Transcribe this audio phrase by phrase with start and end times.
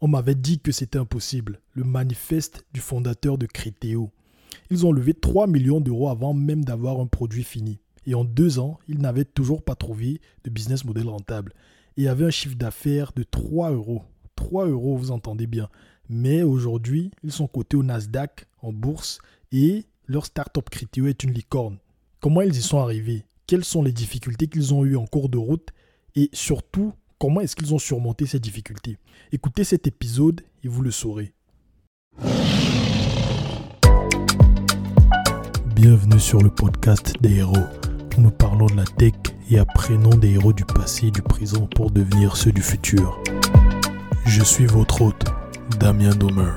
[0.00, 1.60] On m'avait dit que c'était impossible.
[1.72, 4.10] Le manifeste du fondateur de Criteo.
[4.70, 7.78] Ils ont levé 3 millions d'euros avant même d'avoir un produit fini.
[8.04, 11.54] Et en deux ans, ils n'avaient toujours pas trouvé de business model rentable.
[11.96, 14.02] Et avaient un chiffre d'affaires de 3 euros.
[14.34, 15.70] 3 euros, vous entendez bien.
[16.10, 19.18] Mais aujourd'hui, ils sont cotés au Nasdaq, en bourse,
[19.50, 21.78] et leur startup Criteo est une licorne.
[22.20, 23.24] Comment ils y sont arrivés?
[23.46, 25.70] Quelles sont les difficultés qu'ils ont eues en cours de route?
[26.14, 28.98] Et surtout, comment est-ce qu'ils ont surmonté ces difficultés?
[29.32, 31.32] Écoutez cet épisode et vous le saurez.
[35.74, 37.56] Bienvenue sur le podcast des héros.
[38.18, 39.14] Nous parlons de la tech
[39.50, 43.20] et apprenons des héros du passé et du présent pour devenir ceux du futur.
[44.24, 45.24] Je suis votre hôte,
[45.78, 46.54] Damien Domer.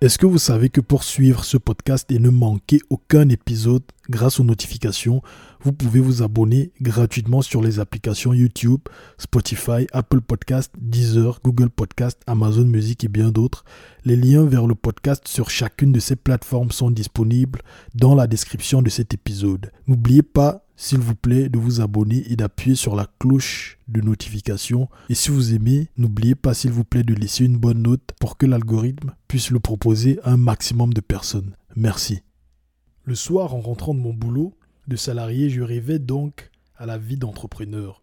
[0.00, 4.40] Est-ce que vous savez que pour suivre ce podcast et ne manquer aucun épisode grâce
[4.40, 5.22] aux notifications,
[5.62, 8.80] vous pouvez vous abonner gratuitement sur les applications YouTube,
[9.18, 13.64] Spotify, Apple Podcast, Deezer, Google Podcast, Amazon Music et bien d'autres.
[14.04, 17.60] Les liens vers le podcast sur chacune de ces plateformes sont disponibles
[17.94, 19.72] dans la description de cet épisode.
[19.86, 24.88] N'oubliez pas s'il vous plaît, de vous abonner et d'appuyer sur la cloche de notification.
[25.10, 28.36] Et si vous aimez, n'oubliez pas, s'il vous plaît, de laisser une bonne note pour
[28.38, 31.56] que l'algorithme puisse le proposer à un maximum de personnes.
[31.74, 32.22] Merci.
[33.08, 34.52] Le soir, en rentrant de mon boulot
[34.86, 38.02] de salarié, je rêvais donc à la vie d'entrepreneur.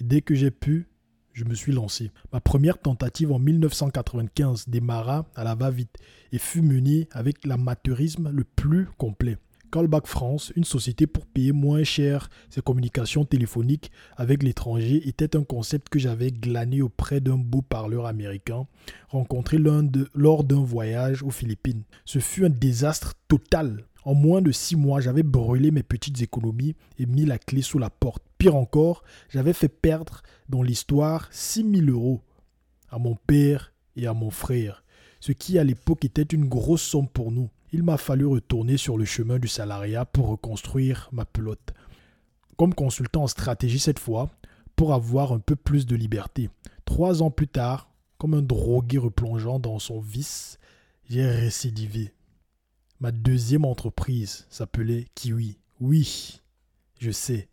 [0.00, 0.88] Dès que j'ai pu,
[1.32, 2.10] je me suis lancé.
[2.32, 5.96] Ma première tentative en 1995 démarra à la va-vite
[6.32, 9.38] et fut menée avec l'amateurisme le plus complet.
[9.70, 15.44] Callback France, une société pour payer moins cher ses communications téléphoniques avec l'étranger, était un
[15.44, 18.66] concept que j'avais glané auprès d'un beau parleur américain,
[19.08, 21.84] rencontré lors d'un voyage aux Philippines.
[22.04, 23.86] Ce fut un désastre total.
[24.04, 27.78] En moins de six mois, j'avais brûlé mes petites économies et mis la clé sous
[27.78, 28.22] la porte.
[28.38, 32.20] Pire encore, j'avais fait perdre dans l'histoire 6 000 euros
[32.90, 34.84] à mon père et à mon frère,
[35.20, 38.98] ce qui à l'époque était une grosse somme pour nous il m'a fallu retourner sur
[38.98, 41.72] le chemin du salariat pour reconstruire ma pelote.
[42.58, 44.28] Comme consultant en stratégie cette fois,
[44.76, 46.50] pour avoir un peu plus de liberté.
[46.84, 50.58] Trois ans plus tard, comme un drogué replongeant dans son vice,
[51.08, 52.12] j'ai récidivé.
[53.02, 55.58] Ma deuxième entreprise s'appelait Kiwi.
[55.80, 56.40] Oui,
[57.00, 57.48] je sais,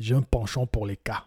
[0.00, 1.26] j'ai un penchant pour les cas,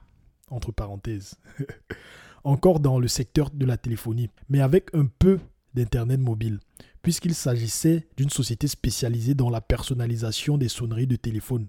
[0.50, 1.36] entre parenthèses.
[2.44, 5.40] Encore dans le secteur de la téléphonie, mais avec un peu
[5.74, 6.60] d'Internet mobile
[7.02, 11.68] puisqu'il s'agissait d'une société spécialisée dans la personnalisation des sonneries de téléphone.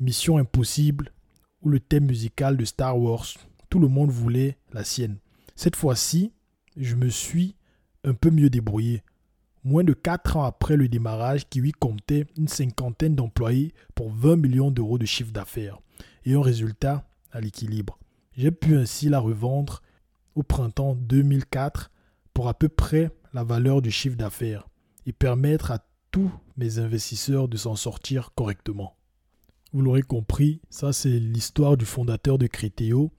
[0.00, 1.12] Mission impossible,
[1.62, 3.26] ou le thème musical de Star Wars,
[3.70, 5.16] tout le monde voulait la sienne.
[5.54, 6.32] Cette fois-ci,
[6.76, 7.54] je me suis
[8.04, 9.02] un peu mieux débrouillé.
[9.66, 14.70] Moins de 4 ans après le démarrage, Kiwi comptait une cinquantaine d'employés pour 20 millions
[14.70, 15.80] d'euros de chiffre d'affaires
[16.24, 17.98] et un résultat à l'équilibre.
[18.36, 19.82] J'ai pu ainsi la revendre
[20.36, 21.90] au printemps 2004
[22.32, 24.68] pour à peu près la valeur du chiffre d'affaires
[25.04, 28.94] et permettre à tous mes investisseurs de s'en sortir correctement.
[29.72, 33.10] Vous l'aurez compris, ça c'est l'histoire du fondateur de Criteo.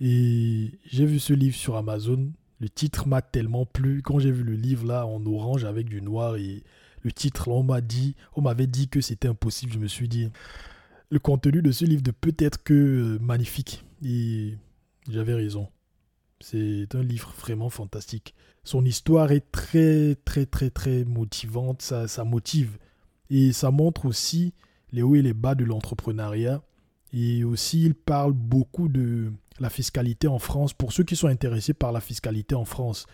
[0.00, 2.32] Et j'ai vu ce livre sur Amazon.
[2.62, 4.02] Le titre m'a tellement plu.
[4.02, 6.62] Quand j'ai vu le livre là en orange avec du noir et
[7.02, 9.72] le titre on m'a dit, on m'avait dit que c'était impossible.
[9.72, 10.30] Je me suis dit,
[11.10, 13.84] le contenu de ce livre ne peut être que euh, magnifique.
[14.04, 14.56] Et
[15.10, 15.70] j'avais raison.
[16.38, 18.32] C'est un livre vraiment fantastique.
[18.62, 21.82] Son histoire est très, très, très, très motivante.
[21.82, 22.78] Ça, ça motive.
[23.28, 24.54] Et ça montre aussi
[24.92, 26.62] les hauts et les bas de l'entrepreneuriat.
[27.12, 30.72] Et aussi, il parle beaucoup de la fiscalité en France.
[30.72, 33.06] Pour ceux qui sont intéressés par la fiscalité en France,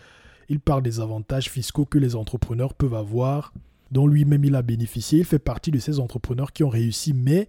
[0.48, 3.52] il parle des avantages fiscaux que les entrepreneurs peuvent avoir,
[3.90, 5.20] dont lui-même il a bénéficié.
[5.20, 7.48] Il fait partie de ces entrepreneurs qui ont réussi, mais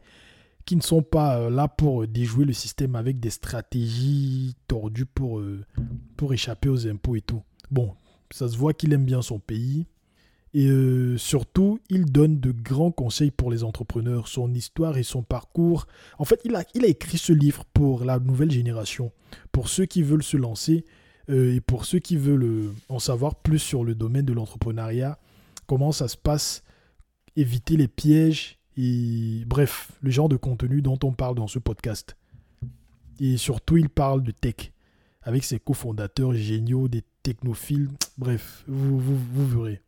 [0.65, 5.05] qui ne sont pas euh, là pour euh, déjouer le système avec des stratégies tordues
[5.07, 5.65] pour, euh,
[6.15, 7.41] pour échapper aux impôts et tout.
[7.71, 7.95] Bon,
[8.29, 9.87] ça se voit qu'il aime bien son pays.
[10.53, 10.69] Et
[11.17, 14.27] surtout, il donne de grands conseils pour les entrepreneurs.
[14.27, 15.85] Son histoire et son parcours.
[16.17, 19.11] En fait, il a, écrit ce livre pour la nouvelle génération.
[19.51, 20.85] Pour ceux qui veulent se lancer
[21.27, 25.19] et pour ceux qui veulent en savoir plus sur le domaine de l'entrepreneuriat.
[25.67, 26.63] Comment ça se passe.
[27.35, 32.15] Éviter les pièges et bref, le genre de contenu dont on parle dans ce podcast.
[33.19, 34.71] Et surtout, il parle de tech,
[35.21, 37.89] avec ses cofondateurs géniaux, des technophiles.
[38.17, 39.01] Bref, vous,
[39.35, 39.81] verrez.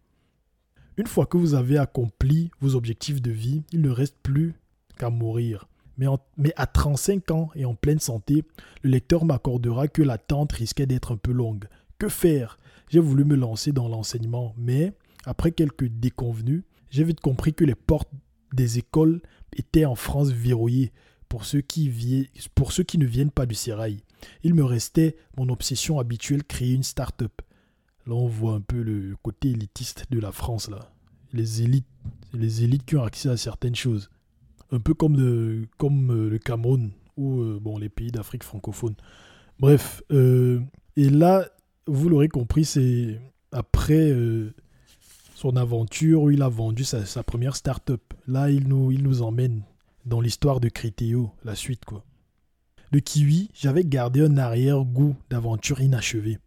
[0.98, 4.54] Une fois que vous avez accompli vos objectifs de vie, il ne reste plus
[4.98, 5.68] qu'à mourir.
[5.98, 8.44] Mais, à 35 ans et en pleine santé,
[8.82, 11.66] le lecteur m'accordera que l'attente risquait d'être un peu longue,
[12.00, 12.58] que faire?
[12.90, 14.94] J'ai voulu me lancer dans l'enseignement, mais
[15.26, 18.10] après quelques déconvenus, j'ai vite compris que les portes
[18.54, 19.22] des écoles
[19.56, 20.92] étaient en France verrouillées
[21.30, 24.02] pour ceux qui, pour ceux qui ne viennent pas du Sérail.
[24.44, 27.42] Il me restait mon obsession habituelle, créer une start-up.
[28.08, 30.92] Là, on voit un peu le côté élitiste de la France, là.
[31.34, 31.86] Les élites,
[32.34, 34.10] les élites qui ont accès à certaines choses.
[34.72, 38.96] Un peu comme, euh, le Cameroun ou euh, les pays d'Afrique francophone.
[39.60, 40.60] Bref, euh,
[40.98, 41.48] et là,
[41.88, 43.20] vous l'aurez compris, c'est
[43.52, 44.14] après
[45.36, 48.02] son aventure où il a vendu sa, première start-up.
[48.28, 49.64] Là, il nous, il nous emmène
[50.06, 52.04] dans l'histoire de Critéo, la suite quoi.
[52.92, 56.40] Le kiwi, j'avais gardé un arrière-goût d'aventure inachevée.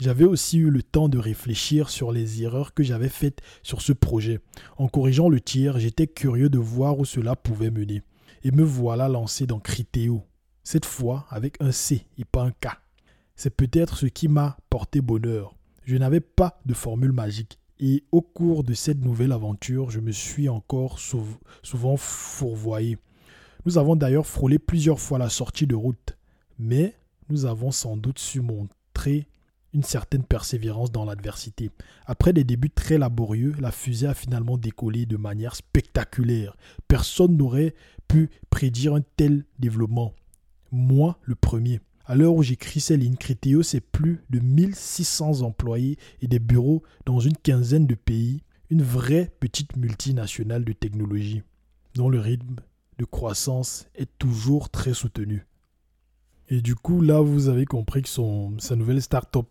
[0.00, 3.92] J'avais aussi eu le temps de réfléchir sur les erreurs que j'avais faites sur ce
[3.92, 4.40] projet.
[4.78, 8.02] En corrigeant le tir, j'étais curieux de voir où cela pouvait mener.
[8.42, 10.22] Et me voilà lancé dans Critéo.
[10.64, 12.68] Cette fois avec un C et pas un K.
[13.36, 15.54] C'est peut-être ce qui m'a porté bonheur.
[15.84, 17.58] Je n'avais pas de formule magique.
[17.78, 22.96] Et au cours de cette nouvelle aventure, je me suis encore souvent fourvoyé.
[23.66, 26.16] Nous avons d'ailleurs frôlé plusieurs fois la sortie de route,
[26.58, 26.94] mais
[27.28, 29.26] nous avons sans doute su montrer
[29.72, 31.70] une certaine persévérance dans l'adversité.
[32.06, 36.56] Après des débuts très laborieux, la fusée a finalement décollé de manière spectaculaire.
[36.88, 37.74] Personne n'aurait
[38.08, 40.14] pu prédire un tel développement.
[40.72, 41.80] Moi, le premier.
[42.04, 43.16] À l'heure où j'écris ces lignes,
[43.62, 48.42] c'est plus de 1600 employés et des bureaux dans une quinzaine de pays.
[48.70, 51.42] Une vraie petite multinationale de technologie,
[51.94, 52.56] dont le rythme
[52.98, 55.46] de croissance est toujours très soutenu.
[56.48, 59.46] Et du coup, là, vous avez compris que son, sa nouvelle start-up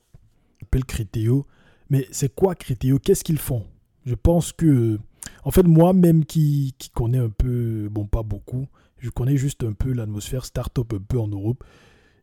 [0.59, 1.45] s'appelle Criteo.
[1.89, 2.99] Mais c'est quoi Criteo?
[2.99, 3.65] Qu'est-ce qu'ils font?
[4.05, 4.99] Je pense que,
[5.43, 8.67] en fait, moi-même qui, qui connais un peu, bon, pas beaucoup,
[8.99, 11.63] je connais juste un peu l'atmosphère start-up un peu en Europe.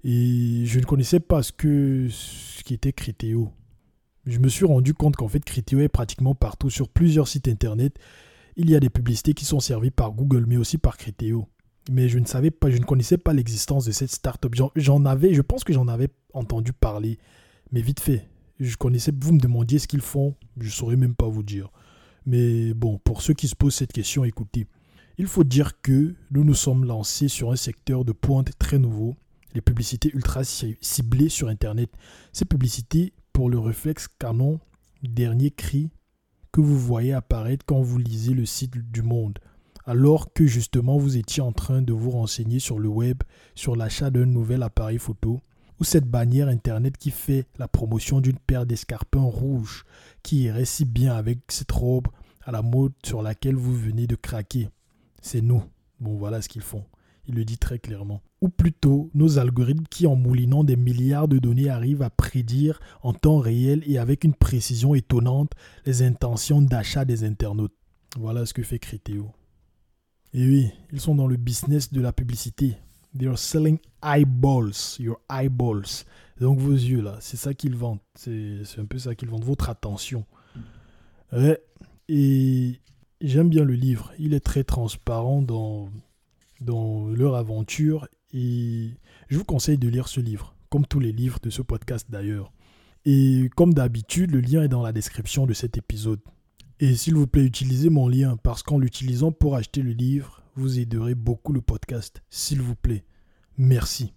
[0.04, 3.50] Et je ne connaissais pas ce, que, ce qui était Criteo.
[4.24, 7.98] Je me suis rendu compte qu'en fait, Criteo est pratiquement partout sur plusieurs sites internet
[8.56, 11.48] il y a des publicités qui sont servies par Google, mais aussi par Criteo.
[11.90, 14.54] Mais je ne savais pas, je ne connaissais pas l'existence de cette startup.
[14.74, 17.18] J'en avais, je pense que j'en avais entendu parler,
[17.72, 18.28] mais vite fait.
[18.58, 21.70] Je connaissais, vous me demandiez ce qu'ils font, je ne saurais même pas vous dire.
[22.24, 24.66] Mais bon, pour ceux qui se posent cette question, écoutez.
[25.18, 29.16] Il faut dire que nous nous sommes lancés sur un secteur de pointe très nouveau,
[29.54, 31.90] les publicités ultra ciblées sur Internet.
[32.32, 34.60] Ces publicités, pour le réflexe canon,
[35.02, 35.90] dernier cri
[36.52, 39.38] que vous voyez apparaître quand vous lisez le site du Monde,
[39.84, 43.22] alors que justement vous étiez en train de vous renseigner sur le web
[43.54, 45.40] sur l'achat d'un nouvel appareil photo,
[45.80, 49.84] ou cette bannière internet qui fait la promotion d'une paire d'escarpins rouges
[50.22, 52.08] qui irait si bien avec cette robe
[52.44, 54.68] à la mode sur laquelle vous venez de craquer.
[55.20, 55.62] C'est nous.
[56.00, 56.84] Bon, voilà ce qu'ils font.
[57.28, 58.22] Il le dit très clairement.
[58.40, 63.12] Ou plutôt, nos algorithmes qui, en moulinant des milliards de données, arrivent à prédire en
[63.12, 65.52] temps réel et avec une précision étonnante
[65.84, 67.74] les intentions d'achat des internautes.
[68.16, 69.32] Voilà ce que fait Criteo.
[70.32, 72.76] Et oui, ils sont dans le business de la publicité.
[73.16, 76.04] They are selling eyeballs, your eyeballs.
[76.40, 78.00] Donc vos yeux là, c'est ça qu'ils vendent.
[78.14, 80.24] C'est un peu ça qu'ils vendent, votre attention.
[81.32, 81.60] Ouais.
[82.08, 82.80] Et
[83.20, 84.12] j'aime bien le livre.
[84.18, 85.90] Il est très transparent dans
[86.60, 88.90] dans leur aventure et
[89.28, 92.52] je vous conseille de lire ce livre, comme tous les livres de ce podcast d'ailleurs.
[93.04, 96.20] Et comme d'habitude, le lien est dans la description de cet épisode.
[96.80, 100.78] Et s'il vous plaît, utilisez mon lien parce qu'en l'utilisant pour acheter le livre, vous
[100.78, 102.22] aiderez beaucoup le podcast.
[102.30, 103.04] S'il vous plaît.
[103.58, 104.14] Merci.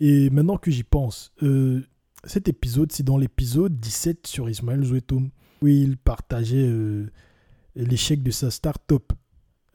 [0.00, 1.82] Et maintenant que j'y pense, euh,
[2.24, 5.30] cet épisode, c'est dans l'épisode 17 sur Ismaël Zouetoum,
[5.62, 7.10] où il partageait euh,
[7.74, 9.12] l'échec de sa start-up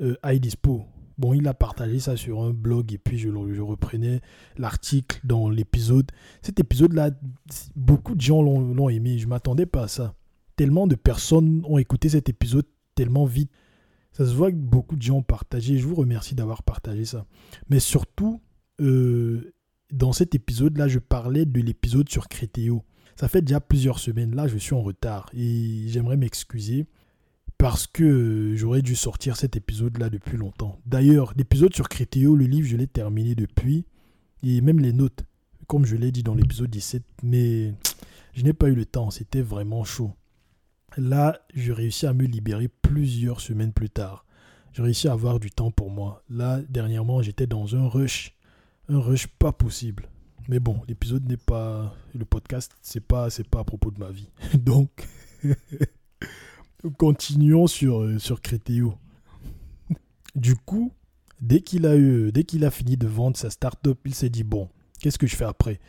[0.02, 0.86] euh, iDispo.
[1.18, 4.22] Bon, il a partagé ça sur un blog et puis je, je reprenais
[4.58, 6.12] l'article dans l'épisode.
[6.42, 7.12] Cet épisode-là,
[7.76, 9.18] beaucoup de gens l'ont aimé.
[9.18, 10.16] Je m'attendais pas à ça.
[10.56, 12.66] Tellement de personnes ont écouté cet épisode
[12.96, 13.52] tellement vite.
[14.12, 15.78] Ça se voit que beaucoup de gens ont partagé.
[15.78, 17.26] Je vous remercie d'avoir partagé ça.
[17.70, 18.42] Mais surtout,
[18.82, 19.54] euh,
[19.92, 22.84] dans cet épisode-là, je parlais de l'épisode sur Crétéo.
[23.16, 24.36] Ça fait déjà plusieurs semaines.
[24.36, 26.88] Là, je suis en retard et j'aimerais m'excuser
[27.62, 30.80] parce que j'aurais dû sortir cet épisode-là depuis longtemps.
[30.88, 33.86] D'ailleurs, l'épisode sur Crétéo, le livre, je l'ai terminé depuis,
[34.42, 35.26] et même les notes,
[35.68, 37.76] comme je l'ai dit dans l'épisode 17, mais
[38.34, 40.12] je n'ai pas eu le temps, c'était vraiment chaud.
[40.98, 44.26] Là, j'ai réussi à me libérer plusieurs semaines plus tard.
[44.74, 46.24] J'ai réussi à avoir du temps pour moi.
[46.30, 48.36] Là, dernièrement, j'étais dans un rush,
[48.90, 50.10] un rush pas possible.
[50.48, 54.12] Mais bon, l'épisode n'est pas, le podcast, c'est pas, c'est pas à propos de ma
[54.12, 54.30] vie.
[54.58, 55.08] Donc.
[56.98, 58.96] Continuons sur, euh, sur Crétéo.
[60.36, 60.92] Du coup,
[61.40, 64.44] dès qu'il a eu, dès qu'il a fini de vendre sa start-up, il s'est dit
[64.44, 64.70] bon,
[65.00, 65.80] qu'est-ce que je fais après?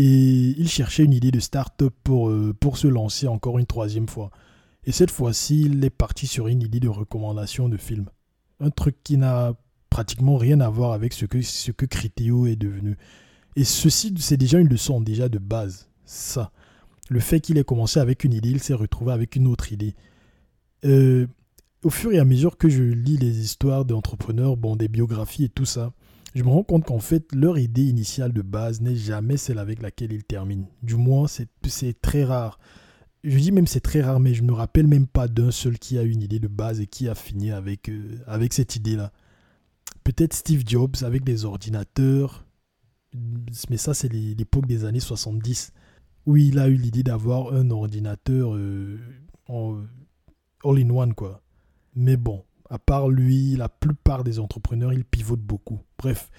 [0.00, 4.08] Et il cherchait une idée de start-up pour, euh, pour se lancer encore une troisième
[4.08, 4.30] fois.
[4.84, 8.06] Et cette fois-ci, il est parti sur une idée de recommandation de film.
[8.60, 9.54] Un truc qui n'a
[9.90, 12.96] pratiquement rien à voir avec ce que, ce que Criteo est devenu.
[13.56, 15.88] Et ceci, c'est déjà une leçon déjà de base.
[16.04, 16.52] Ça.
[17.08, 19.96] Le fait qu'il ait commencé avec une idée, il s'est retrouvé avec une autre idée.
[20.84, 21.26] Euh,
[21.82, 25.48] au fur et à mesure que je lis les histoires d'entrepreneurs, bon, des biographies et
[25.48, 25.92] tout ça,
[26.38, 29.82] je me rends compte qu'en fait, leur idée initiale de base n'est jamais celle avec
[29.82, 30.68] laquelle ils terminent.
[30.84, 32.60] Du moins, c'est très rare.
[33.24, 35.98] Je dis même c'est très rare, mais je me rappelle même pas d'un seul qui
[35.98, 39.12] a une idée de base et qui a fini avec, euh, avec cette idée-là.
[40.04, 42.46] Peut-être Steve Jobs avec des ordinateurs,
[43.68, 45.72] mais ça c'est l'époque des années 70,
[46.26, 49.00] où il a eu l'idée d'avoir un ordinateur euh,
[50.62, 51.42] all-in-one, quoi.
[51.96, 55.80] Mais bon, à part lui, la plupart des entrepreneurs, ils pivotent beaucoup.
[55.98, 56.30] Bref,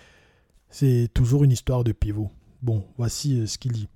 [0.70, 2.32] c'est toujours une histoire de pivot.
[2.62, 3.88] Bon, voici euh, ce qu'il dit.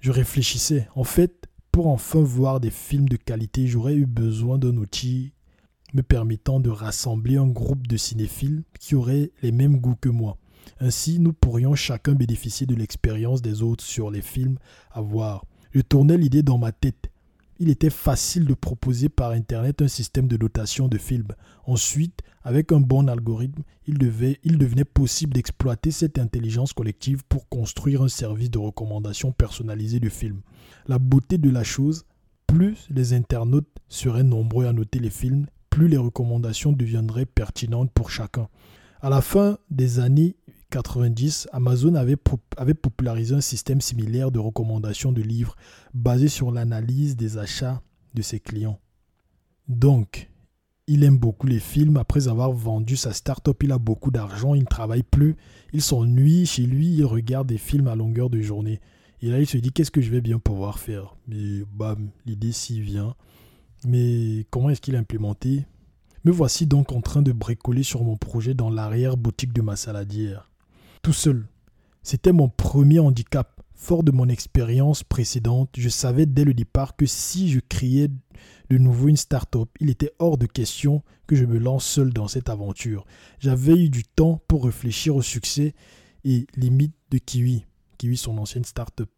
[0.00, 0.88] Je réfléchissais.
[0.94, 5.32] En fait, pour enfin voir des films de qualité, j'aurais eu besoin d'un outil
[5.92, 10.36] me permettant de rassembler un groupe de cinéphiles qui auraient les mêmes goûts que moi.
[10.78, 14.58] Ainsi, nous pourrions chacun bénéficier de l'expérience des autres sur les films
[14.92, 15.46] à voir.
[15.72, 17.09] Je tournais l'idée dans ma tête
[17.60, 21.28] il était facile de proposer par Internet un système de notation de films.
[21.66, 27.50] Ensuite, avec un bon algorithme, il, devait, il devenait possible d'exploiter cette intelligence collective pour
[27.50, 30.40] construire un service de recommandation personnalisé de films.
[30.88, 32.06] La beauté de la chose,
[32.46, 38.10] plus les internautes seraient nombreux à noter les films, plus les recommandations deviendraient pertinentes pour
[38.10, 38.48] chacun.
[39.02, 40.34] À la fin des années
[40.70, 45.56] 90, Amazon avait, popularisé un système similaire de recommandation de livres
[45.92, 47.82] basé sur l'analyse des achats
[48.14, 48.80] de ses clients.
[49.68, 50.30] Donc,
[50.86, 51.96] il aime beaucoup les films.
[51.96, 55.36] Après avoir vendu sa start-up, il a beaucoup d'argent, il ne travaille plus.
[55.72, 58.80] Il s'ennuie chez lui, il regarde des films à longueur de journée.
[59.20, 61.16] Et là, il se dit qu'est-ce que je vais bien pouvoir faire?
[61.28, 63.14] Mais bam, l'idée s'y vient.
[63.84, 65.66] Mais comment est-ce qu'il a implémenté?
[66.24, 70.49] Me voici donc en train de bricoler sur mon projet dans l'arrière-boutique de ma saladière
[71.02, 71.46] tout seul.
[72.02, 73.60] C'était mon premier handicap.
[73.74, 78.08] Fort de mon expérience précédente, je savais dès le départ que si je créais
[78.68, 82.28] de nouveau une start-up, il était hors de question que je me lance seul dans
[82.28, 83.06] cette aventure.
[83.38, 85.74] J'avais eu du temps pour réfléchir au succès
[86.24, 87.64] et limites de Kiwi,
[87.96, 89.08] Kiwi son ancienne start-up.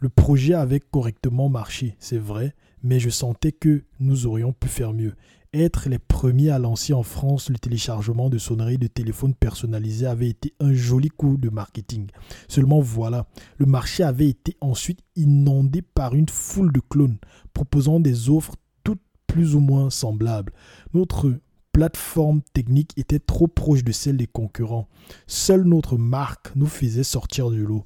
[0.00, 4.92] Le projet avait correctement marché, c'est vrai, mais je sentais que nous aurions pu faire
[4.92, 5.14] mieux.
[5.52, 10.28] Être les premiers à lancer en France le téléchargement de sonneries de téléphone personnalisés avait
[10.28, 12.06] été un joli coup de marketing.
[12.46, 13.26] Seulement voilà,
[13.58, 17.18] le marché avait été ensuite inondé par une foule de clones
[17.52, 18.54] proposant des offres
[18.84, 20.52] toutes plus ou moins semblables.
[20.94, 21.34] Notre
[21.72, 24.88] plateforme technique était trop proche de celle des concurrents.
[25.26, 27.84] Seule notre marque nous faisait sortir du lot.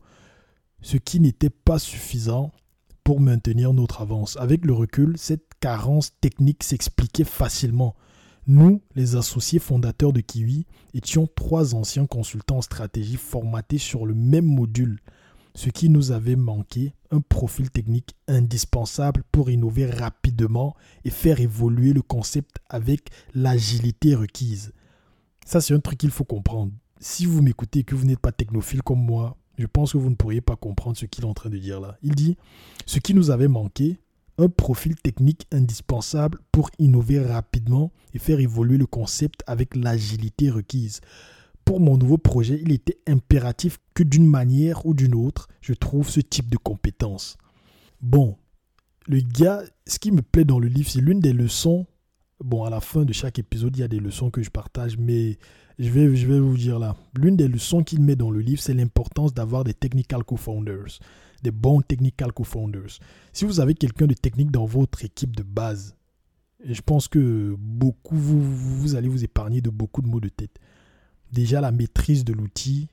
[0.83, 2.53] Ce qui n'était pas suffisant
[3.05, 4.37] pour maintenir notre avance.
[4.39, 7.95] Avec le recul, cette carence technique s'expliquait facilement.
[8.47, 14.15] Nous, les associés fondateurs de Kiwi, étions trois anciens consultants en stratégie formatés sur le
[14.15, 15.01] même module,
[15.55, 21.93] ce qui nous avait manqué, un profil technique indispensable pour innover rapidement et faire évoluer
[21.93, 24.73] le concept avec l'agilité requise.
[25.47, 26.73] Ça, c'est un truc qu'il faut comprendre.
[26.99, 30.11] Si vous m'écoutez et que vous n'êtes pas technophile comme moi, je pense que vous
[30.11, 31.97] ne pourriez pas comprendre ce qu'il est en train de dire là.
[32.03, 32.37] Il dit,
[32.87, 33.99] ce qui nous avait manqué,
[34.39, 41.01] un profil technique indispensable pour innover rapidement et faire évoluer le concept avec l'agilité requise.
[41.65, 46.11] Pour mon nouveau projet, il était impératif que d'une manière ou d'une autre, je trouve
[46.11, 47.39] ce type de compétences.
[48.03, 48.37] Bon,
[49.07, 51.87] le gars, ce qui me plaît dans le livre, c'est l'une des leçons.
[52.41, 54.99] Bon, à la fin de chaque épisode, il y a des leçons que je partage,
[54.99, 55.39] mais
[55.79, 56.97] je vais, je vais vous dire là.
[57.17, 60.99] L'une des leçons qu'il met dans le livre, c'est l'importance d'avoir des technical co-founders,
[61.43, 62.99] des bons technical co-founders.
[63.33, 65.95] Si vous avez quelqu'un de technique dans votre équipe de base,
[66.65, 70.59] je pense que beaucoup, vous, vous allez vous épargner de beaucoup de maux de tête.
[71.33, 72.89] Déjà, la maîtrise de l'outil,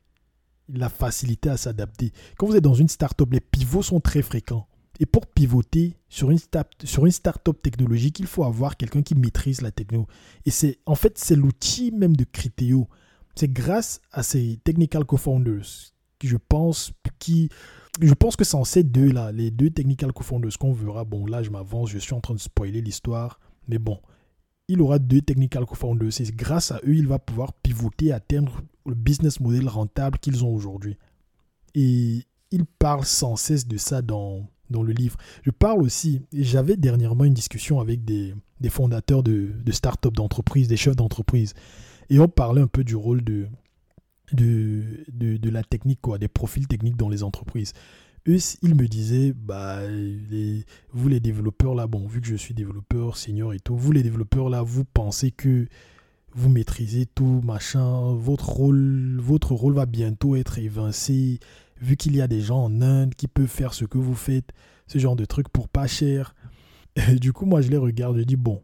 [0.69, 2.11] la facilité à s'adapter.
[2.37, 4.67] Quand vous êtes dans une startup, les pivots sont très fréquents.
[5.01, 6.39] Et pour pivoter sur une,
[6.83, 10.07] sur start-up technologique, il faut avoir quelqu'un qui maîtrise la techno.
[10.45, 12.87] Et c'est en fait, c'est l'outil même de Criteo.
[13.35, 15.91] C'est grâce à ces technical co-founders
[16.27, 17.49] je pense, qui,
[18.01, 21.03] je pense que c'est en ces deux-là, les deux technical co-founders qu'on verra.
[21.03, 23.39] Bon, là, je m'avance, je suis en train de spoiler l'histoire.
[23.67, 23.99] Mais bon,
[24.67, 26.11] il aura deux technical co-founders.
[26.11, 30.43] C'est grâce à eux, il va pouvoir pivoter et atteindre le business model rentable qu'ils
[30.43, 30.97] ont aujourd'hui.
[31.75, 35.17] Et il parle sans cesse de ça dans, dans le livre.
[35.43, 38.33] Je parle aussi, j'avais dernièrement une discussion avec des,
[38.69, 41.53] fondateurs de, de start-up, d'entreprises, des chefs d'entreprise,
[42.11, 43.47] et on parlait un peu du rôle de,
[45.49, 47.71] la technique, quoi, des profils techniques dans les entreprises.
[48.27, 49.79] eux, ils me disaient, bah,
[50.91, 54.03] vous les développeurs là, bon, vu que je suis développeur senior et tout, vous les
[54.03, 55.67] développeurs là, vous pensez que
[56.33, 61.39] vous maîtrisez tout, machin, votre rôle, votre rôle va bientôt être évincé,
[61.81, 64.51] vu qu'il y a des gens en Inde qui peuvent faire ce que vous faites,
[64.87, 66.35] ce genre de trucs pour pas cher.
[66.95, 68.61] Et du coup, moi, je les regarde, je dis, bon,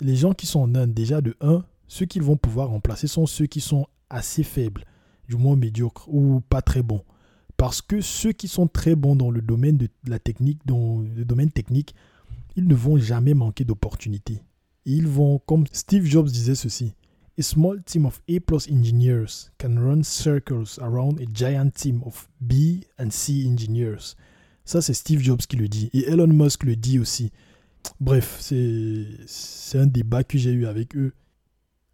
[0.00, 3.26] les gens qui sont en Inde, déjà de 1, ceux qu'ils vont pouvoir remplacer sont
[3.26, 4.84] ceux qui sont assez faibles,
[5.28, 7.02] du moins médiocres ou pas très bons.
[7.56, 11.24] Parce que ceux qui sont très bons dans le domaine de la technique, dans le
[11.24, 11.94] domaine technique,
[12.54, 14.42] ils ne vont jamais manquer d'opportunités.
[14.84, 16.94] Ils vont, comme Steve Jobs disait ceci,
[17.38, 22.28] A small team of A plus engineers can run circles around a giant team of
[22.40, 24.16] B and C engineers.
[24.64, 25.90] Ça, c'est Steve Jobs qui le dit.
[25.92, 27.30] Et Elon Musk le dit aussi.
[28.00, 31.12] Bref, c'est un débat que j'ai eu avec eux.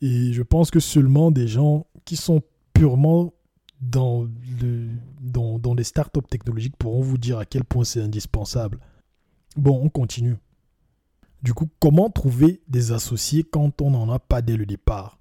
[0.01, 3.33] Et je pense que seulement des gens qui sont purement
[3.81, 4.29] dans,
[4.61, 4.89] le,
[5.21, 8.79] dans, dans les startups technologiques pourront vous dire à quel point c'est indispensable.
[9.57, 10.37] Bon, on continue.
[11.43, 15.19] Du coup, comment trouver des associés quand on n'en a pas dès le départ?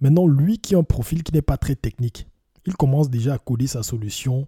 [0.00, 2.26] Maintenant, lui qui a un profil qui n'est pas très technique,
[2.66, 4.46] il commence déjà à coder sa solution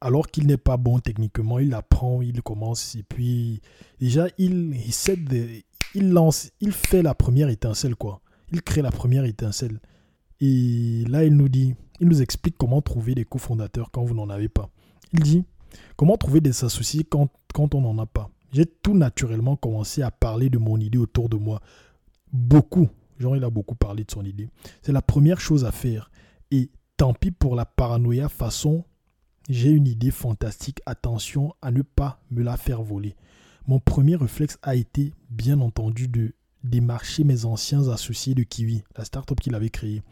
[0.00, 3.60] alors qu'il n'est pas bon techniquement, il apprend, il commence et puis
[4.00, 5.62] déjà il, il,
[5.94, 8.20] il lance, il fait la première étincelle quoi.
[8.52, 9.80] Il crée la première étincelle.
[10.40, 14.30] Et là, il nous dit, il nous explique comment trouver des cofondateurs quand vous n'en
[14.30, 14.70] avez pas.
[15.12, 15.44] Il dit,
[15.96, 18.30] comment trouver des associés quand, quand on n'en a pas?
[18.52, 21.60] J'ai tout naturellement commencé à parler de mon idée autour de moi.
[22.32, 22.88] Beaucoup.
[23.18, 24.48] Genre, il a beaucoup parlé de son idée.
[24.82, 26.10] C'est la première chose à faire.
[26.50, 28.84] Et tant pis pour la paranoïa façon,
[29.48, 30.80] j'ai une idée fantastique.
[30.86, 33.16] Attention à ne pas me la faire voler.
[33.66, 36.32] Mon premier réflexe a été, bien entendu, de
[36.64, 40.02] démarcher mes anciens associés de Kiwi, la startup qu'il avait créée.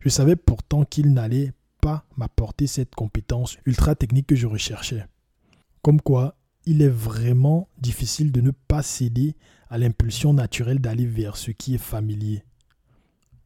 [0.00, 5.06] Je savais pourtant qu'il n'allait pas m'apporter cette compétence ultra technique que je recherchais.
[5.82, 9.36] Comme quoi, il est vraiment difficile de ne pas céder
[9.68, 12.42] à l'impulsion naturelle d'aller vers ce qui est familier.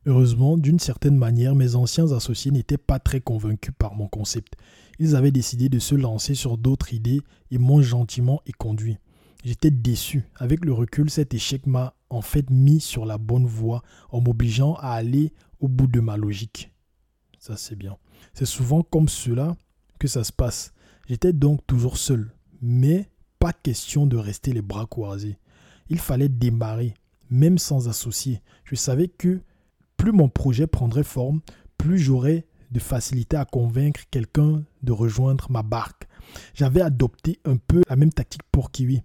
[0.07, 4.55] Heureusement, d'une certaine manière, mes anciens associés n'étaient pas très convaincus par mon concept.
[4.99, 7.21] Ils avaient décidé de se lancer sur d'autres idées
[7.51, 8.99] et m'ont gentiment éconduit.
[9.45, 10.25] J'étais déçu.
[10.37, 14.75] Avec le recul, cet échec m'a en fait mis sur la bonne voie en m'obligeant
[14.75, 16.73] à aller au bout de ma logique.
[17.39, 17.97] Ça, c'est bien.
[18.35, 19.57] C'est souvent comme cela
[19.99, 20.73] que ça se passe.
[21.09, 22.33] J'étais donc toujours seul.
[22.61, 25.39] Mais pas question de rester les bras croisés.
[25.89, 26.95] Il fallait démarrer,
[27.31, 28.43] même sans associé.
[28.65, 29.41] Je savais que
[29.99, 31.43] plus mon projet prendrait forme,
[31.77, 36.09] plus j'aurais de facilité à convaincre quelqu'un de rejoindre ma barque.
[36.55, 39.03] J'avais adopté un peu la même tactique pour Kiwi.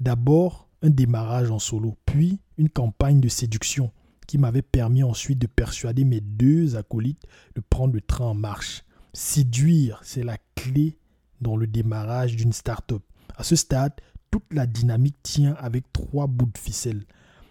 [0.00, 3.92] D'abord un démarrage en solo, puis une campagne de séduction
[4.26, 7.22] qui m'avait permis ensuite de persuader mes deux acolytes
[7.54, 8.84] de prendre le train en marche.
[9.12, 10.98] Séduire, c'est la clé
[11.40, 13.02] dans le démarrage d'une start-up.
[13.36, 13.92] À ce stade,
[14.30, 17.04] toute la dynamique tient avec trois bouts de ficelle.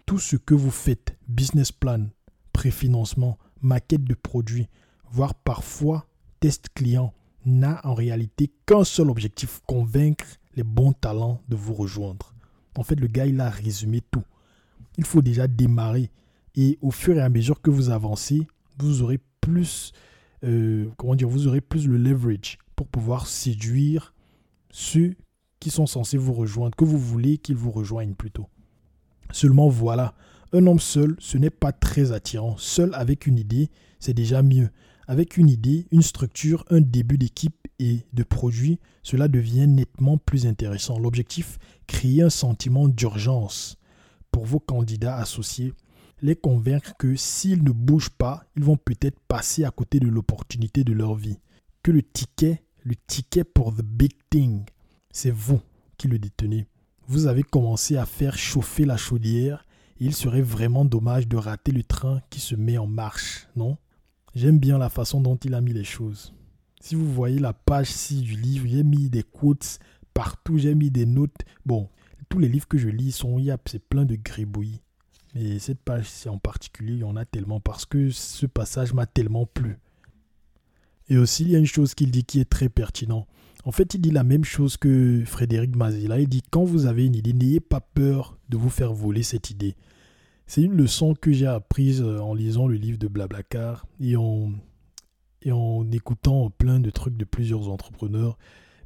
[0.05, 2.07] Tout ce que vous faites, business plan,
[2.61, 4.67] préfinancement, maquette de produit,
[5.09, 6.05] voire parfois
[6.41, 7.11] test client,
[7.43, 12.35] n'a en réalité qu'un seul objectif, convaincre les bons talents de vous rejoindre.
[12.77, 14.21] En fait, le gars, il a résumé tout.
[14.99, 16.11] Il faut déjà démarrer.
[16.53, 18.45] Et au fur et à mesure que vous avancez,
[18.77, 19.91] vous aurez plus,
[20.43, 24.13] euh, comment dire, vous aurez plus le leverage pour pouvoir séduire
[24.69, 25.15] ceux
[25.59, 28.45] qui sont censés vous rejoindre, que vous voulez qu'ils vous rejoignent plutôt.
[29.31, 30.13] Seulement voilà,
[30.53, 32.57] un homme seul, ce n'est pas très attirant.
[32.57, 34.69] Seul avec une idée, c'est déjà mieux.
[35.07, 40.45] Avec une idée, une structure, un début d'équipe et de produit, cela devient nettement plus
[40.45, 40.99] intéressant.
[40.99, 43.77] L'objectif, créer un sentiment d'urgence
[44.31, 45.73] pour vos candidats associés,
[46.21, 50.83] les convaincre que s'ils ne bougent pas, ils vont peut-être passer à côté de l'opportunité
[50.83, 51.37] de leur vie.
[51.83, 54.63] Que le ticket, le ticket pour the big thing,
[55.09, 55.59] c'est vous
[55.97, 56.67] qui le détenez.
[57.07, 59.65] Vous avez commencé à faire chauffer la chaudière
[60.03, 63.77] il serait vraiment dommage de rater le train qui se met en marche, non?
[64.33, 66.33] J'aime bien la façon dont il a mis les choses.
[66.79, 69.77] Si vous voyez la page 6 du livre, j'ai mis des quotes
[70.15, 71.45] partout, j'ai mis des notes.
[71.67, 71.87] Bon,
[72.29, 74.81] tous les livres que je lis sont, il c'est plein de gribouillis.
[75.35, 79.05] Mais cette page-ci en particulier, il y en a tellement parce que ce passage m'a
[79.05, 79.77] tellement plu.
[81.09, 83.27] Et aussi, il y a une chose qu'il dit qui est très pertinent.
[83.63, 86.19] En fait, il dit la même chose que Frédéric Mazilla.
[86.19, 89.49] Il dit quand vous avez une idée, n'ayez pas peur de vous faire voler cette
[89.49, 89.75] idée.
[90.47, 94.51] C'est une leçon que j'ai apprise euh, en lisant le livre de Blablacar et en,
[95.43, 98.37] et en écoutant plein de trucs de plusieurs entrepreneurs.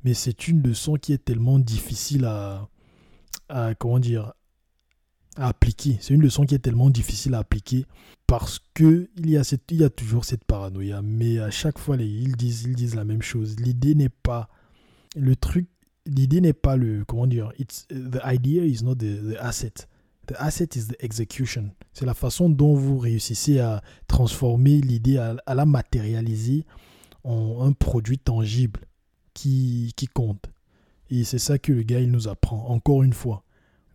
[0.04, 2.70] Mais c'est une leçon qui est tellement difficile à,
[3.80, 4.34] comment dire,
[5.38, 5.98] à appliquer.
[6.02, 7.86] C'est une leçon qui est tellement difficile à appliquer
[8.28, 11.02] parce que il y a, cette, il y a toujours cette paranoïa.
[11.02, 13.56] Mais à chaque fois, ils disent, ils disent la même chose.
[13.60, 14.50] L'idée n'est pas
[15.16, 15.68] le truc,
[16.06, 19.88] l'idée n'est pas le comment dire it's the idea is not the, asset.
[20.28, 21.72] The asset is the execution.
[21.94, 26.66] C'est la façon dont vous réussissez à transformer l'idée à, à, la matérialiser
[27.24, 28.82] en un produit tangible
[29.34, 30.50] qui, qui compte.
[31.10, 33.44] Et c'est ça que le gars il nous apprend encore une fois.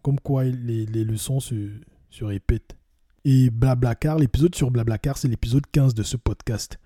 [0.02, 1.70] Comme quoi les, les leçons se,
[2.10, 2.76] se répètent.
[3.24, 6.78] Et Blablacar l'épisode sur Blablacar c'est l'épisode 15 de ce podcast.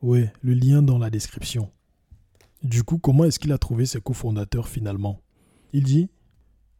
[0.00, 1.70] Ouais le lien dans la description
[2.64, 5.20] du coup, comment est-ce qu'il a trouvé ses cofondateurs finalement?
[5.74, 6.08] Il dit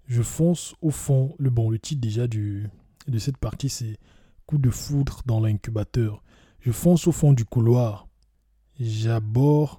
[0.07, 1.35] Je fonce au fond.
[1.39, 2.69] Le bon, le titre déjà du,
[3.07, 3.99] de cette partie, c'est
[4.47, 6.23] Coup de foudre dans l'incubateur.
[6.61, 8.09] Je fonce au fond du couloir.
[8.79, 9.79] J'aborde,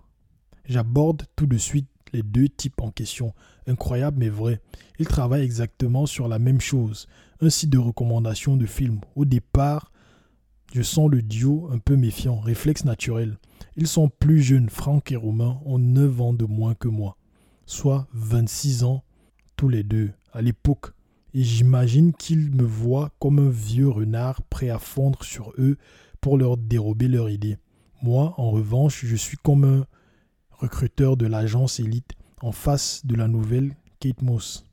[0.65, 3.34] j'aborde tout de suite les deux types en question.
[3.68, 4.62] Incroyable mais vrai.
[5.00, 7.08] Ils travaillent exactement sur la même chose.
[7.41, 9.02] Un site de recommandation de films.
[9.15, 9.91] Au départ,
[10.76, 13.38] je sens le duo un peu méfiant, réflexe naturel.
[13.78, 17.16] Ils sont plus jeunes, Franck et Romain ont 9 ans de moins que moi,
[17.66, 19.06] soit 26 ans
[19.56, 20.88] tous les deux à l'époque.
[21.34, 25.78] Et j'imagine qu'ils me voient comme un vieux renard prêt à fondre sur eux
[26.20, 27.56] pour leur dérober leur idée.
[28.02, 29.86] Moi, en revanche, je suis comme un
[30.52, 32.12] recruteur de l'agence élite
[32.42, 34.66] en face de la nouvelle Kate Moss.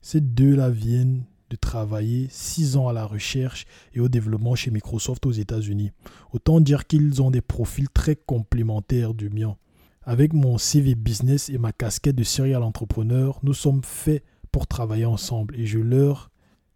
[0.00, 5.26] Ces deux-là viennent de travailler six ans à la recherche et au développement chez Microsoft
[5.26, 5.92] aux États-Unis.
[6.32, 9.56] Autant dire qu'ils ont des profils très complémentaires du mien.
[10.02, 15.04] Avec mon CV business et ma casquette de serial entrepreneur, nous sommes faits pour travailler
[15.04, 16.30] ensemble et je leur,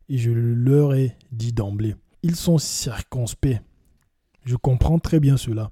[0.09, 1.95] et je leur ai dit d'emblée.
[2.23, 3.61] Ils sont circonspects.
[4.45, 5.71] Je comprends très bien cela.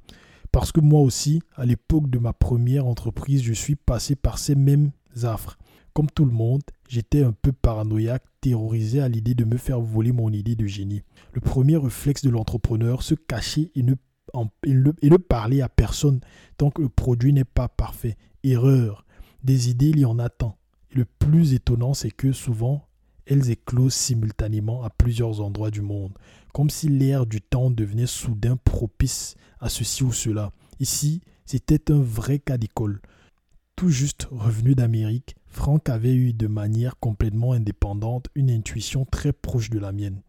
[0.52, 4.54] Parce que moi aussi, à l'époque de ma première entreprise, je suis passé par ces
[4.54, 5.58] mêmes affres.
[5.92, 10.12] Comme tout le monde, j'étais un peu paranoïaque, terrorisé à l'idée de me faire voler
[10.12, 11.02] mon idée de génie.
[11.32, 13.94] Le premier réflexe de l'entrepreneur, se cacher et ne,
[15.02, 16.20] et parler à personne
[16.56, 18.16] tant que le produit n'est pas parfait.
[18.42, 19.04] Erreur.
[19.44, 20.58] Des idées, il y en a tant.
[20.90, 22.88] le plus étonnant, c'est que souvent,
[23.26, 26.12] elles éclosent simultanément à plusieurs endroits du monde,
[26.54, 30.52] comme si l'air du temps devenait soudain propice à ceci ou cela.
[30.80, 33.00] Ici, c'était un vrai cas d'école.
[33.76, 39.70] Tout juste revenu d'Amérique, Franck avait eu de manière complètement indépendante une intuition très proche
[39.70, 40.20] de la mienne.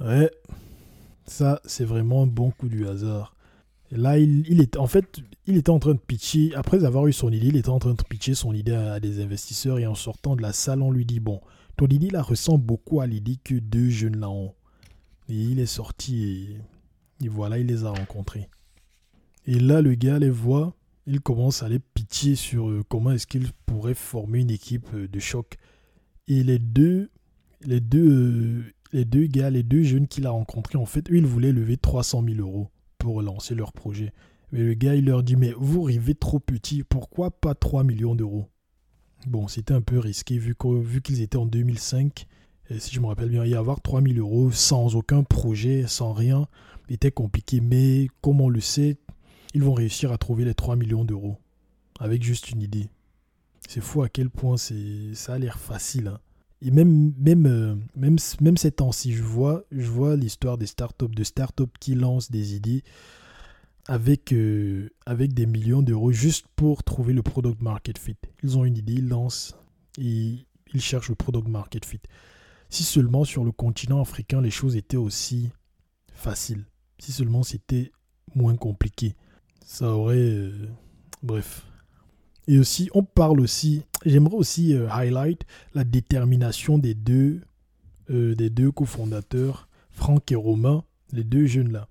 [0.00, 0.30] Ouais,
[1.26, 3.34] ça c'est vraiment un bon coup du hasard.
[3.90, 7.12] Et là, il, est, en fait, il était en train de pitcher, après avoir eu
[7.12, 9.94] son idée, il était en train de pitcher son idée à, des investisseurs et en
[9.94, 11.42] sortant de la salle, on lui dit, bon,
[11.76, 14.54] ton idée là ressemble beaucoup à l'idée que deux jeunes là ont.
[15.28, 16.56] Et il est sorti
[17.22, 18.48] et voilà, il les a rencontrés.
[19.46, 20.74] Et là, le gars les voit
[21.06, 25.08] il commence à aller pitié sur euh, comment est-ce qu'il pourrait former une équipe euh,
[25.08, 25.56] de choc.
[26.28, 27.10] Et les deux,
[27.64, 28.62] les deux, euh,
[28.92, 31.76] les deux gars, les deux jeunes qu'il a rencontrés, en fait, eux, ils voulaient lever
[31.76, 34.12] 300 000 euros pour lancer leur projet.
[34.52, 38.14] Mais le gars, il leur dit, mais vous rêvez trop petit, pourquoi pas 3 millions
[38.14, 38.46] d'euros?
[39.26, 40.54] Bon, c'était un peu risqué vu
[41.02, 42.26] qu'ils étaient en 2005.
[42.70, 46.12] Et si je me rappelle bien, y avoir 3 000 euros sans aucun projet, sans
[46.12, 46.46] rien,
[46.88, 47.60] était compliqué.
[47.60, 48.96] Mais comme on le sait,
[49.54, 51.38] ils vont réussir à trouver les 3 millions d'euros
[52.00, 52.88] avec juste une idée.
[53.68, 56.08] C'est fou à quel point c'est ça a l'air facile.
[56.08, 56.18] Hein.
[56.62, 61.08] Et même, même, euh, même, même ces temps-ci, je vois, je vois l'histoire des startups,
[61.08, 62.84] de startups qui lancent des idées
[63.86, 68.16] avec, euh, avec des millions d'euros juste pour trouver le product market fit.
[68.42, 69.56] Ils ont une idée, ils lancent
[69.98, 72.00] et ils cherchent le product market fit.
[72.68, 75.50] Si seulement sur le continent africain les choses étaient aussi
[76.14, 76.64] faciles,
[76.98, 77.90] si seulement c'était
[78.34, 79.16] moins compliqué
[79.64, 80.16] ça aurait.
[80.16, 80.68] Euh,
[81.22, 81.66] bref.
[82.48, 83.82] Et aussi, on parle aussi.
[84.04, 85.44] J'aimerais aussi euh, highlight
[85.74, 87.40] la détermination des deux,
[88.10, 91.88] euh, des deux cofondateurs, Franck et Romain, les deux jeunes là.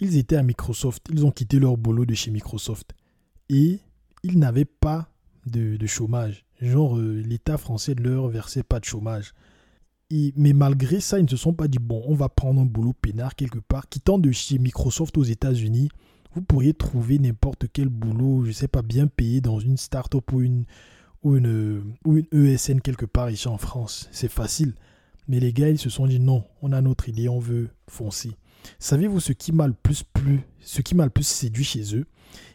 [0.00, 1.06] Ils étaient à Microsoft.
[1.10, 2.94] Ils ont quitté leur boulot de chez Microsoft.
[3.48, 3.80] Et
[4.22, 5.10] ils n'avaient pas
[5.46, 6.44] de, de, chômage.
[6.60, 9.32] Genre, l'État français ne leur versait pas de chômage.
[10.10, 12.64] Et, mais malgré ça, ils ne se sont pas dit, bon, on va prendre un
[12.64, 15.88] boulot peinard quelque part, quittant de chez Microsoft aux États-Unis
[16.38, 20.40] vous pourriez trouver n'importe quel boulot, je sais pas, bien payé dans une start-up ou
[20.40, 20.66] une,
[21.24, 24.08] ou, une, ou une ESN quelque part ici en France.
[24.12, 24.74] C'est facile.
[25.26, 28.30] Mais les gars, ils se sont dit non, on a notre idée, on veut foncer.
[28.78, 32.06] Savez-vous ce qui m'a le plus plu, ce qui m'a le plus séduit chez eux?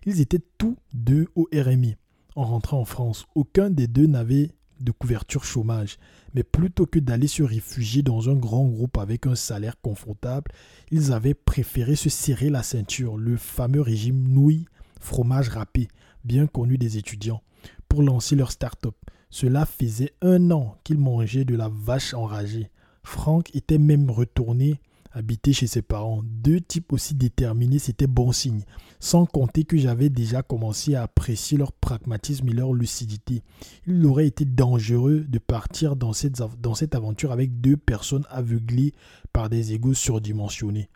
[0.06, 1.98] Ils étaient tous deux au RMI
[2.36, 3.26] en rentrant en France.
[3.36, 4.52] Aucun des deux n'avait
[4.84, 5.98] de couverture chômage.
[6.34, 10.52] Mais plutôt que d'aller se réfugier dans un grand groupe avec un salaire confortable,
[10.92, 14.66] ils avaient préféré se serrer la ceinture, le fameux régime nouilles,
[15.00, 15.88] fromage râpé,
[16.24, 17.42] bien connu des étudiants,
[17.88, 18.96] pour lancer leur start-up.
[19.30, 22.70] Cela faisait un an qu'ils mangeaient de la vache enragée.
[23.04, 24.80] Franck était même retourné
[25.14, 26.22] habiter chez ses parents.
[26.24, 28.64] Deux types aussi déterminés, c'était bon signe.
[29.04, 33.44] Sans compter que j'avais déjà commencé à apprécier leur pragmatisme et leur lucidité.
[33.86, 38.94] Il aurait été dangereux de partir dans cette, dans cette aventure avec deux personnes aveuglées
[39.34, 40.88] par des égos surdimensionnés.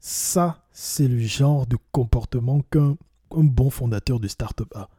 [0.00, 2.96] Ça, c'est le genre de comportement qu'un
[3.30, 4.90] bon fondateur de start-up a.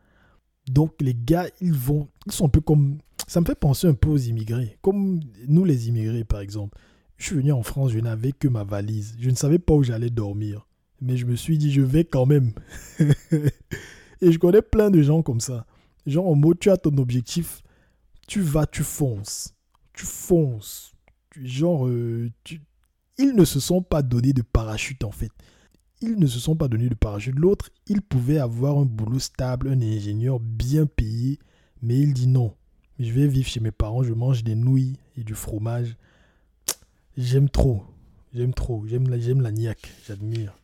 [0.69, 3.95] Donc les gars, ils vont, ils sont un peu comme, ça me fait penser un
[3.95, 6.77] peu aux immigrés, comme nous les immigrés par exemple.
[7.17, 9.17] Je suis venu en France, je n'avais que ma valise.
[9.19, 10.65] Je ne savais pas où j'allais dormir.
[11.05, 12.51] Mais je me suis dit, je vais quand même.
[14.21, 15.67] Et je connais plein de gens comme ça.
[16.07, 17.61] Genre, en mode, tu as ton objectif,
[18.27, 19.53] tu vas, tu fonces.
[19.93, 20.93] Tu fonces.
[21.39, 22.31] Genre, euh,
[23.19, 25.31] ils ne se sont pas donné de parachute en fait.
[26.01, 27.37] Ils ne se sont pas donné de parachute.
[27.37, 31.37] L'autre, il pouvait avoir un boulot stable, un ingénieur bien payé,
[31.83, 32.55] mais il dit non.
[32.97, 35.97] Je vais vivre chez mes parents, je mange des nouilles et du fromage.
[37.15, 37.83] J'aime trop.
[38.33, 38.83] J'aime trop.
[38.87, 39.91] J'aime la, j'aime la niaque.
[40.07, 40.57] J'admire.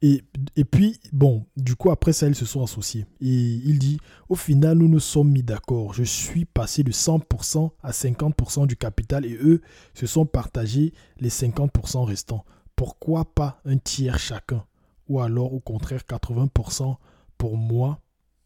[0.00, 0.22] Et,
[0.70, 3.04] puis, bon, du coup, après ça, ils se sont associés.
[3.20, 5.92] Et il dit, au final, nous nous sommes mis d'accord.
[5.92, 9.60] Je suis passé de 100% à 50% du capital et eux
[9.94, 12.44] se sont partagés les 50% restants.
[12.76, 14.64] Pourquoi pas un tiers chacun?
[15.08, 16.96] Ou alors, au contraire, 80%
[17.36, 17.98] pour moi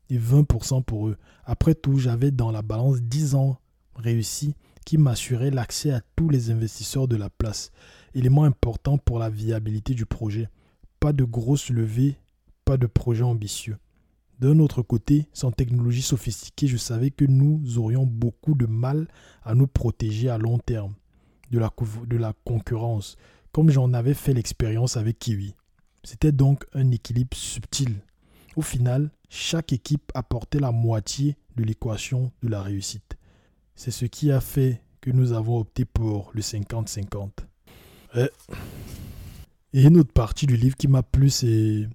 [0.09, 1.19] et 20% pour eux.
[1.45, 3.59] Après tout, j'avais dans la balance 10 ans
[3.97, 4.55] réussis
[4.87, 7.73] qui m'assurait l'accès à tous les investisseurs de la place,
[8.15, 10.49] élément important pour la viabilité du projet.
[11.03, 12.15] Pas de grosses levées,
[12.65, 13.77] pas de projet ambitieux.
[14.39, 19.09] D'un autre côté, sans technologie sophistiquée, je savais que nous aurions beaucoup de mal
[19.43, 20.95] à nous protéger à long terme
[21.51, 21.73] de la,
[22.07, 23.17] de la concurrence,
[23.51, 25.57] comme j'en avais fait l'expérience avec Kiwi.
[26.05, 27.97] C'était donc un équilibre subtil.
[28.55, 33.17] Au final, chaque équipe apportait la moitié de l'équation de la réussite.
[33.75, 37.31] C'est ce qui a fait que nous avons opté pour le 50-50.
[39.73, 41.89] Et une autre partie du livre qui m'a plu, c'est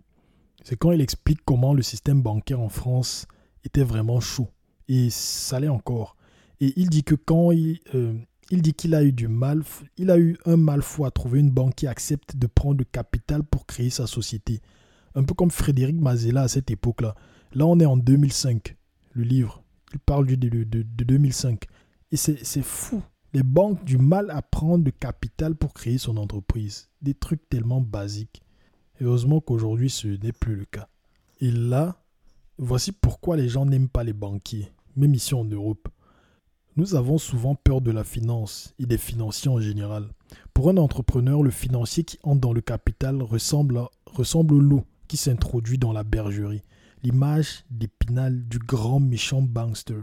[0.80, 3.28] quand il explique comment le système bancaire en France
[3.64, 4.50] était vraiment chaud.
[4.88, 6.16] Et ça l'est encore.
[6.60, 8.14] Et il dit que quand il, euh,
[8.50, 9.64] il dit qu'il a eu du mal,
[9.98, 12.86] il a eu un mal fou à trouver une banque qui accepte de prendre du
[12.86, 14.62] capital pour créer sa société.
[15.14, 17.16] Un peu comme Frédéric Mazella à cette époque-là.
[17.54, 18.76] Là, on est en 2005,
[19.12, 19.64] le livre.
[19.94, 21.66] Il parle de, de, de 2005.
[22.12, 23.04] Et c'est fou.
[23.34, 26.90] Les banques du mal à prendre de capital pour créer son entreprise.
[27.02, 28.42] Des trucs tellement basiques.
[29.00, 30.88] Et heureusement qu'aujourd'hui, ce n'est plus le cas.
[31.40, 32.02] Et là,
[32.58, 35.88] voici pourquoi les gens n'aiment pas les banquiers, même ici en Europe.
[36.76, 40.10] Nous avons souvent peur de la finance et des financiers en général.
[40.54, 45.18] Pour un entrepreneur, le financier qui entre dans le capital ressemble, ressemble au loup qui
[45.18, 46.64] s'introduit dans la bergerie
[47.04, 50.02] l'image d'Épinal du grand méchant bankster.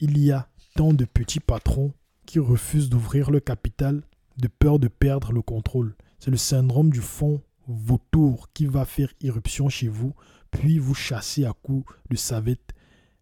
[0.00, 1.92] Il y a tant de petits patrons
[2.26, 4.02] qui refusent d'ouvrir le capital
[4.38, 5.94] de peur de perdre le contrôle.
[6.18, 10.14] C'est le syndrome du fond vautour qui va faire irruption chez vous,
[10.50, 12.72] puis vous chasser à coups de savette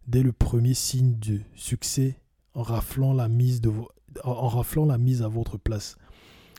[0.07, 2.19] dès le premier signe de succès
[2.53, 3.61] en raflant la mise,
[4.23, 5.97] en raflant la mise à votre place.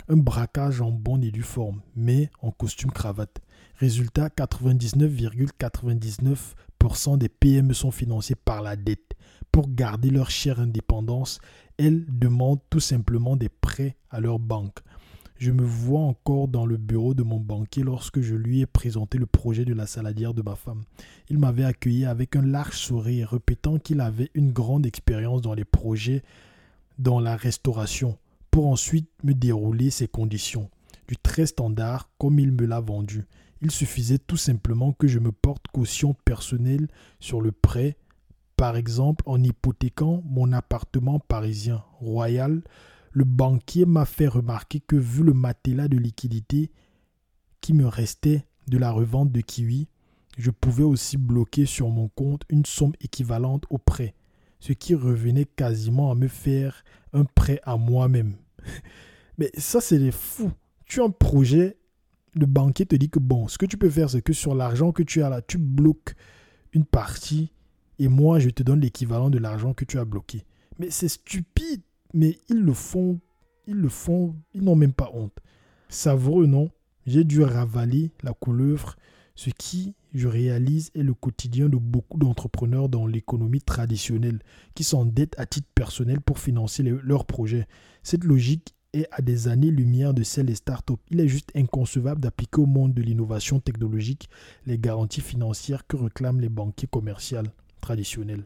[0.08, 3.40] Un braquage en bonne et due forme, mais en costume cravate.
[3.76, 9.12] Résultat, 99,99% des PME sont financées par la dette.
[9.50, 11.40] Pour garder leur chère indépendance,
[11.78, 14.78] elles demandent tout simplement des prêts à leur banque.
[15.42, 19.18] Je me vois encore dans le bureau de mon banquier lorsque je lui ai présenté
[19.18, 20.84] le projet de la saladière de ma femme.
[21.28, 25.64] Il m'avait accueilli avec un large sourire, répétant qu'il avait une grande expérience dans les
[25.64, 26.22] projets
[26.98, 28.16] dans la restauration,
[28.52, 30.70] pour ensuite me dérouler ses conditions,
[31.08, 33.24] du très standard comme il me l'a vendu.
[33.62, 36.88] Il suffisait tout simplement que je me porte caution personnelle
[37.20, 37.96] sur le prêt,
[38.56, 42.62] par exemple en hypothéquant mon appartement parisien royal.
[43.12, 46.72] Le banquier m'a fait remarquer que vu le matelas de liquidité
[47.60, 49.86] qui me restait de la revente de Kiwi,
[50.36, 54.14] je pouvais aussi bloquer sur mon compte une somme équivalente au prêt,
[54.58, 58.34] ce qui revenait quasiment à me faire un prêt à moi-même.
[59.38, 60.50] Mais ça, c'est fou.
[60.84, 61.76] Tu as un projet
[62.34, 64.92] le banquier te dit que bon, ce que tu peux faire, c'est que sur l'argent
[64.92, 66.14] que tu as là, tu bloques
[66.72, 67.52] une partie
[67.98, 70.44] et moi, je te donne l'équivalent de l'argent que tu as bloqué.
[70.78, 71.82] Mais c'est stupide,
[72.14, 73.20] mais ils le font,
[73.66, 75.38] ils le font, ils n'ont même pas honte.
[75.88, 76.70] Savoureux, non?
[77.06, 78.96] J'ai dû ravaler la couleuvre.
[79.34, 84.40] Ce qui, je réalise, est le quotidien de beaucoup d'entrepreneurs dans l'économie traditionnelle
[84.74, 87.66] qui s'endettent à titre personnel pour financer leurs projets.
[88.02, 90.94] Cette logique est à des années-lumière de celle des startups.
[91.10, 94.28] Il est juste inconcevable d'appliquer au monde de l'innovation technologique
[94.66, 97.42] les garanties financières que réclament les banquiers commerciaux
[97.80, 98.44] traditionnels.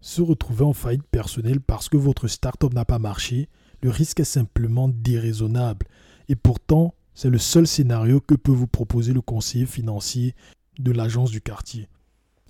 [0.00, 3.48] Se retrouver en faillite personnelle parce que votre startup n'a pas marché,
[3.82, 5.86] le risque est simplement déraisonnable.
[6.28, 10.34] Et pourtant, c'est le seul scénario que peut vous proposer le conseiller financier
[10.78, 11.88] de l'agence du quartier.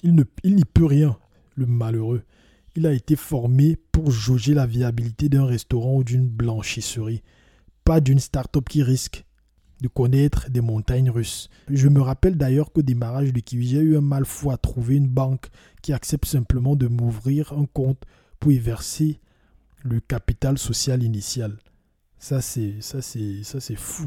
[0.03, 0.15] Il
[0.45, 1.17] n'y peut rien,
[1.55, 2.23] le malheureux.
[2.77, 7.23] Il a été formé pour jauger la viabilité d'un restaurant ou d'une blanchisserie,
[7.85, 9.25] pas d'une start-up qui risque
[9.81, 11.49] de connaître des montagnes russes.
[11.71, 14.97] Je me rappelle d'ailleurs qu'au démarrage de Kiwi, j'ai eu un mal fou à trouver
[14.97, 15.49] une banque
[15.81, 18.03] qui accepte simplement de m'ouvrir un compte
[18.41, 19.21] pour y verser
[19.83, 21.59] le capital social initial.
[22.19, 24.07] Ça c'est ça c'est ça c'est fou.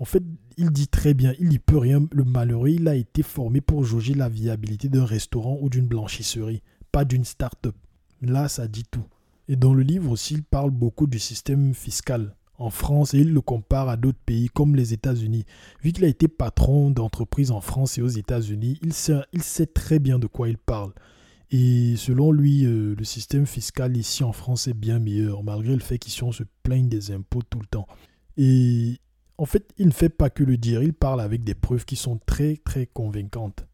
[0.00, 0.22] En fait,
[0.56, 2.06] il dit très bien, il n'y peut rien.
[2.12, 6.62] Le malheureux, il a été formé pour jauger la viabilité d'un restaurant ou d'une blanchisserie,
[6.92, 7.74] pas d'une start-up.
[8.22, 9.04] Là, ça dit tout.
[9.48, 13.32] Et dans le livre aussi, il parle beaucoup du système fiscal en France et il
[13.32, 15.44] le compare à d'autres pays comme les États-Unis.
[15.82, 20.18] Vu qu'il a été patron d'entreprise en France et aux États-Unis, il sait, très bien
[20.18, 20.92] de quoi il parle.
[21.50, 25.80] Et selon lui, euh, le système fiscal ici en France est bien meilleur, malgré le
[25.80, 27.86] fait qu'ici on se plaigne des impôts tout le temps.
[28.36, 28.98] Et
[29.38, 31.96] en fait, il ne fait pas que le dire, il parle avec des preuves qui
[31.96, 33.67] sont très très convaincantes.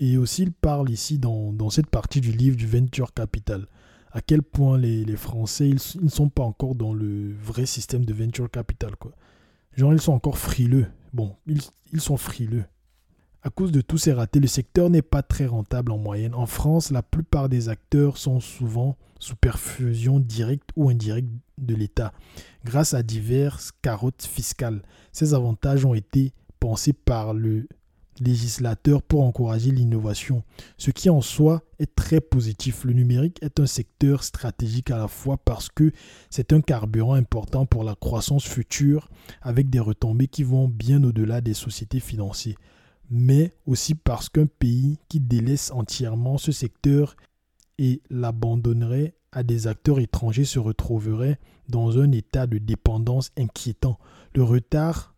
[0.00, 3.66] Et aussi, il parle ici dans, dans cette partie du livre du Venture Capital
[4.12, 8.14] à quel point les, Français, ils, ne sont pas encore dans le vrai système de
[8.14, 8.96] venture capital.
[8.96, 9.12] Quoi.
[9.76, 10.86] Genre, ils sont encore frileux.
[11.12, 11.60] Bon, ils,
[11.92, 12.64] ils sont frileux.
[13.42, 16.34] À cause de tous ces ratés, le secteur n'est pas très rentable en moyenne.
[16.34, 22.12] En France, la plupart des acteurs sont souvent sous perfusion directe ou indirecte de l'État,
[22.64, 24.82] grâce à diverses carottes fiscales.
[25.12, 27.68] Ces avantages ont été pensés par le
[28.20, 30.42] législateur pour encourager l'innovation,
[30.76, 32.84] ce qui en soi est très positif.
[32.84, 35.92] Le numérique est un secteur stratégique à la fois parce que
[36.30, 39.08] c'est un carburant important pour la croissance future
[39.42, 42.56] avec des retombées qui vont bien au-delà des sociétés financières,
[43.10, 47.16] mais aussi parce qu'un pays qui délaisse entièrement ce secteur
[47.78, 53.98] et l'abandonnerait à des acteurs étrangers se retrouverait dans un état de dépendance inquiétant.
[54.34, 55.14] Le retard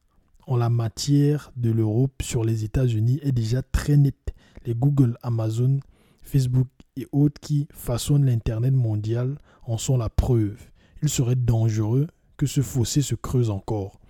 [0.56, 4.34] la matière de l'Europe sur les États-Unis est déjà très nette.
[4.66, 5.80] Les Google, Amazon,
[6.22, 10.58] Facebook et autres qui façonnent l'Internet mondial en sont la preuve.
[11.02, 14.00] Il serait dangereux que ce fossé se creuse encore.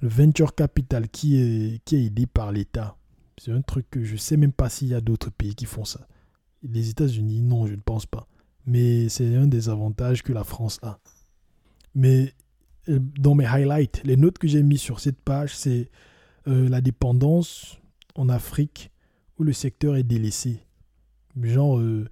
[0.00, 2.96] Le venture capital qui est, qui est aidé par l'État,
[3.38, 5.66] c'est un truc que je ne sais même pas s'il y a d'autres pays qui
[5.66, 6.06] font ça.
[6.62, 8.26] Les États-Unis, non, je ne pense pas.
[8.66, 10.98] Mais c'est un des avantages que la France a.
[11.94, 12.32] Mais
[12.86, 15.90] dans mes highlights, les notes que j'ai mis sur cette page, c'est
[16.48, 17.78] euh, la dépendance
[18.14, 18.90] en Afrique
[19.38, 20.64] où le secteur est délaissé.
[21.40, 22.08] Genre, euh,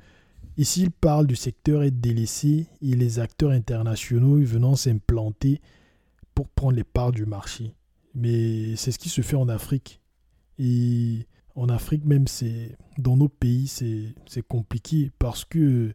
[0.57, 5.61] ici, il parle du secteur est délaissé et les acteurs internationaux venant s'implanter
[6.35, 7.75] pour prendre les parts du marché.
[8.15, 10.01] Mais c'est ce qui se fait en Afrique.
[10.59, 15.93] Et en Afrique, même, c'est dans nos pays, c'est compliqué parce que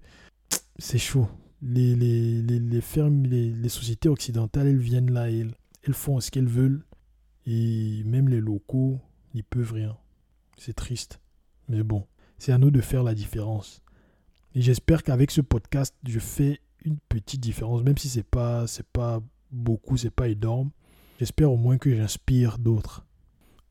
[0.77, 1.27] c'est chaud
[1.61, 6.83] les, fermes, les, sociétés occidentales, elles viennent là, elles, elles font ce qu'elles veulent.
[7.45, 8.99] Et même les locaux
[9.33, 9.97] n'y peuvent rien.
[10.57, 11.19] C'est triste.
[11.69, 12.05] Mais bon,
[12.37, 13.81] c'est à nous de faire la différence.
[14.53, 18.85] Et j'espère qu'avec ce podcast, je fais une petite différence, même si c'est pas, c'est
[18.87, 20.71] pas beaucoup, c'est pas énorme.
[21.19, 23.05] J'espère au moins que j'inspire d'autres.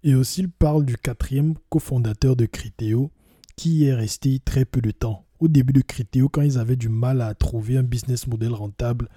[0.03, 3.11] Et aussi, il parle du quatrième cofondateur de Criteo,
[3.57, 6.89] qui est resté très peu de temps au début de Criteo, quand ils avaient du
[6.89, 9.09] mal à trouver un business model rentable,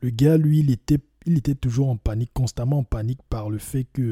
[0.00, 3.58] le gars, lui, il était, il était toujours en panique, constamment en panique par le
[3.58, 4.02] fait que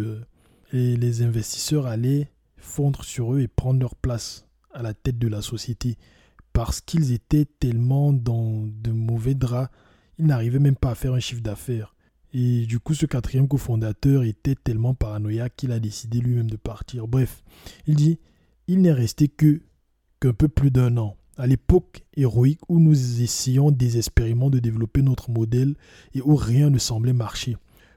[0.74, 5.28] euh, les, investisseurs allaient fondre sur eux et prendre leur place à la tête de
[5.28, 5.96] la société
[6.52, 9.70] parce qu'ils étaient tellement dans de mauvais draps,
[10.18, 11.94] ils n'arrivaient même pas à faire un chiffre d'affaires.
[12.32, 17.06] Et du coup, ce quatrième cofondateur était tellement paranoïaque qu'il a décidé lui-même de partir.
[17.06, 17.44] Bref,
[17.86, 18.18] il dit,
[18.66, 19.62] il n'est resté que
[20.20, 25.30] qu'un peu plus d'un an à l'époque héroïque où nous essayons désespérément de développer notre
[25.30, 25.74] modèle
[26.14, 27.56] et où rien ne semblait marcher.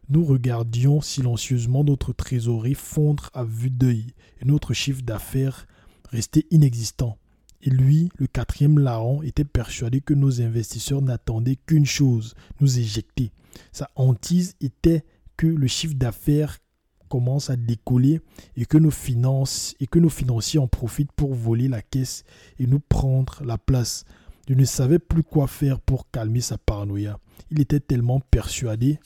[0.10, 5.68] Nous regardions silencieusement notre trésorerie fondre à vue d'œil et notre chiffre d'affaires
[6.10, 7.18] rester inexistant.
[7.62, 13.32] Et lui, le quatrième larron, était persuadé que nos investisseurs n'attendaient qu'une chose, nous éjecter.
[13.72, 15.04] Sa hantise était
[15.38, 16.60] que le chiffre d'affaires
[17.14, 18.22] commence à décoller
[18.56, 22.24] et que nos finances et que nos financiers en profitent pour voler la caisse
[22.58, 24.04] et nous prendre la place.
[24.50, 27.20] Je ne savais plus quoi faire pour calmer sa paranoïa.
[27.52, 28.98] Il était tellement persuadé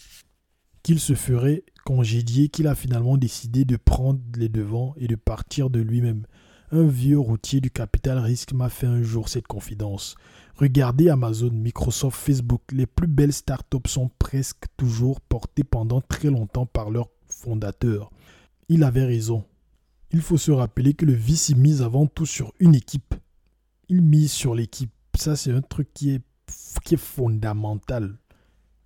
[0.84, 5.70] qu'il se ferait congédier qu'il a finalement décidé de prendre les devants et de partir
[5.70, 6.26] de lui-même.
[6.72, 10.16] Un vieux routier du capital risque m'a fait un jour cette confidence.
[10.56, 16.66] Regardez Amazon, Microsoft, Facebook, les plus belles startups sont presque toujours portées pendant très longtemps
[16.66, 18.12] par leurs fondateur.
[18.70, 19.46] Il avait raison.
[20.12, 23.16] Il faut se rappeler que le vice mise avant tout sur une équipe.
[23.90, 24.92] Il mise sur l'équipe.
[25.16, 26.22] Ça, c'est un truc qui est,
[26.84, 28.18] qui est fondamental.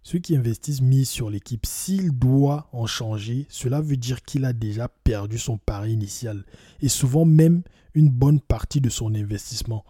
[0.04, 1.66] Ceux qui investissent misent sur l'équipe.
[1.66, 6.44] S'il doit en changer, cela veut dire qu'il a déjà perdu son pari initial
[6.82, 7.62] et souvent même
[7.94, 9.86] une bonne partie de son investissement.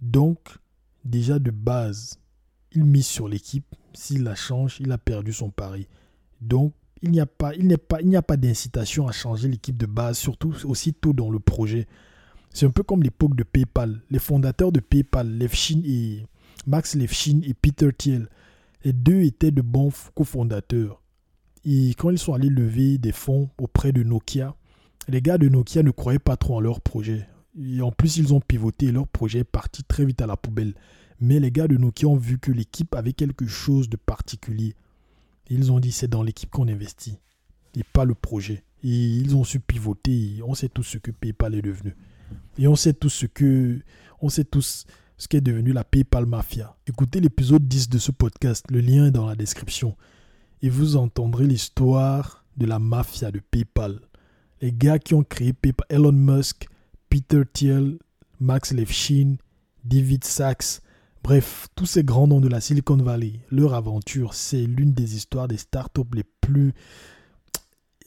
[0.00, 0.58] Donc,
[1.04, 2.18] déjà de base,
[2.72, 3.66] il mise sur l'équipe.
[3.92, 5.86] S'il la change, il a perdu son pari.
[6.40, 6.74] Donc,
[7.04, 10.54] il n'y a pas, il n'y a pas d'incitation à changer l'équipe de base, surtout
[10.64, 11.86] aussitôt dans le projet.
[12.50, 14.00] C'est un peu comme l'époque de PayPal.
[14.10, 15.38] Les fondateurs de PayPal,
[15.84, 16.26] et
[16.66, 18.28] Max Levchin et Peter Thiel,
[18.84, 21.02] les deux étaient de bons cofondateurs.
[21.66, 24.54] Et quand ils sont allés lever des fonds auprès de Nokia,
[25.08, 27.26] les gars de Nokia ne croyaient pas trop en leur projet.
[27.60, 30.74] Et en plus, ils ont pivoté leur projet est parti très vite à la poubelle.
[31.20, 34.74] Mais les gars de Nokia ont vu que l'équipe avait quelque chose de particulier.
[35.50, 37.18] Ils ont dit c'est dans l'équipe qu'on investit
[37.76, 38.64] et pas le projet.
[38.82, 40.40] Et ils ont su pivoter.
[40.46, 41.96] on sait tous ce que PayPal est devenu.
[42.58, 43.80] Et on sait tous ce que
[44.20, 44.86] on sait tous
[45.16, 46.76] ce qui est devenu la PayPal Mafia.
[46.86, 49.96] Écoutez l'épisode 10 de ce podcast, le lien est dans la description.
[50.62, 54.00] Et vous entendrez l'histoire de la mafia de PayPal.
[54.60, 56.68] Les gars qui ont créé PayPal, Elon Musk,
[57.10, 57.98] Peter Thiel,
[58.40, 59.36] Max Levchin,
[59.84, 60.80] David Sachs,
[61.24, 63.40] bref, tous ces grands noms de la Silicon Valley.
[63.50, 66.74] Leur aventure, c'est l'une des histoires des startups les plus...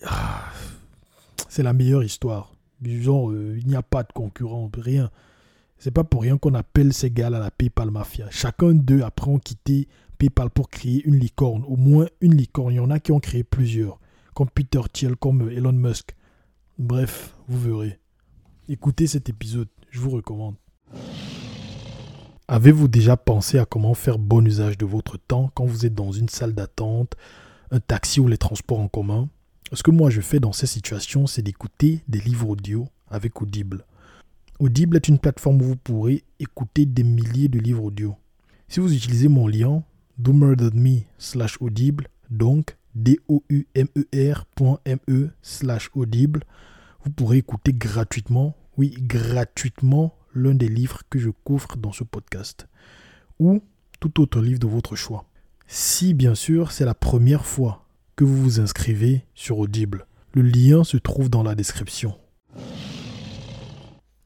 [0.06, 0.46] Ah,
[1.50, 2.54] c'est la meilleure histoire.
[2.84, 5.10] Genre, euh, il n'y a pas de concurrent, rien.
[5.80, 8.28] C'est pas pour rien qu'on appelle ces gars là la PayPal Mafia.
[8.30, 9.88] Chacun d'eux, après, ont quitté
[10.20, 11.64] PayPal pour créer une licorne.
[11.68, 12.74] Au moins une licorne.
[12.74, 14.00] Il y en a qui ont créé plusieurs.
[14.36, 16.16] Comme Peter Thiel, comme Elon Musk.
[16.78, 18.00] Bref, vous verrez.
[18.70, 20.56] Écoutez cet épisode, je vous recommande.
[22.50, 26.14] Avez-vous déjà pensé à comment faire bon usage de votre temps quand vous êtes dans
[26.14, 27.16] une salle d'attente,
[27.72, 29.28] un taxi ou les transports en commun?
[29.74, 33.84] Ce que moi je fais dans ces situations, c'est d'écouter des livres audio avec Audible.
[34.60, 38.16] Audible est une plateforme où vous pourrez écouter des milliers de livres audio.
[38.70, 39.84] Si vous utilisez mon lien
[40.18, 43.66] doomer.me slash audible, donc d-o-u-m-e-r.me
[45.10, 46.44] e slash audible,
[47.04, 52.68] vous pourrez écouter gratuitement, oui, gratuitement, l'un des livres que je couvre dans ce podcast,
[53.40, 53.62] ou
[54.00, 55.26] tout autre livre de votre choix.
[55.68, 57.86] Si bien sûr c'est la première fois
[58.16, 62.16] que vous vous inscrivez sur Audible, le lien se trouve dans la description.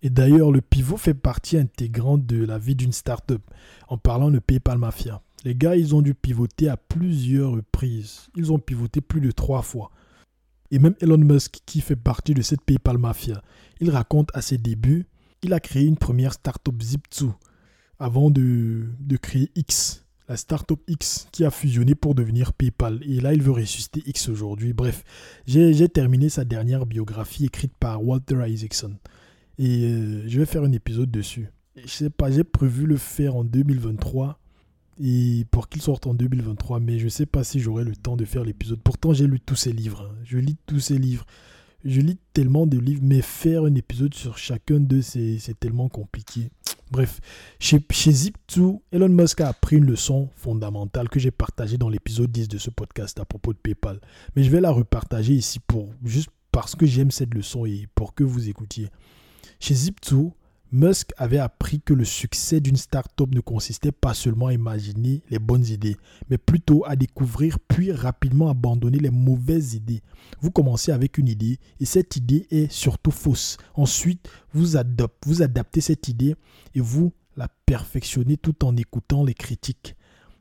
[0.04, 3.42] Et d'ailleurs, le pivot fait partie intégrante de la vie d'une startup,
[3.88, 5.22] en parlant de PayPal Mafia.
[5.46, 8.30] Les gars, ils ont dû pivoter à plusieurs reprises.
[8.36, 9.92] Ils ont pivoté plus de trois fois
[10.72, 13.42] et même Elon Musk qui fait partie de cette PayPal Mafia.
[13.80, 15.06] Il raconte à ses débuts,
[15.44, 17.32] il a créé une première startup Zip2
[18.00, 23.00] avant de, de créer X, la startup X qui a fusionné pour devenir PayPal.
[23.04, 24.74] Et là, il veut ressusciter X aujourd'hui.
[24.74, 25.04] Bref,
[25.46, 28.96] j'ai terminé sa dernière biographie écrite par Walter Isaacson.
[29.58, 31.50] Et euh, je vais faire un épisode dessus.
[31.76, 34.40] Je sais pas, j'ai prévu le faire en 2023
[35.04, 36.80] et pour qu'il sorte en 2023.
[36.80, 38.80] Mais je sais pas si j'aurai le temps de faire l'épisode.
[38.82, 40.10] Pourtant, j'ai lu tous ces livres.
[40.10, 40.16] Hein.
[40.24, 41.26] Je lis tous ces livres.
[41.84, 46.50] Je lis tellement de livres, mais faire un épisode sur chacun d'eux, c'est tellement compliqué.
[46.92, 47.22] Bref,
[47.58, 52.32] chez, chez Zip2, Elon Musk a appris une leçon fondamentale que j'ai partagée dans l'épisode
[52.32, 54.00] 10 de ce podcast à propos de PayPal.
[54.36, 58.14] Mais je vais la repartager ici pour juste parce que j'aime cette leçon et pour
[58.14, 58.90] que vous écoutiez.
[59.60, 60.32] Chez Zip2,
[60.74, 65.40] Musk avait appris que le succès d'une start-up ne consistait pas seulement à imaginer les
[65.40, 65.98] bonnes idées,
[66.30, 70.02] mais plutôt à découvrir puis rapidement abandonner les mauvaises idées.
[70.40, 73.58] Vous commencez avec une idée et cette idée est surtout fausse.
[73.74, 74.78] Ensuite, vous,
[75.26, 76.36] vous adaptez cette idée
[76.74, 79.96] et vous la perfectionnez tout en écoutant les critiques,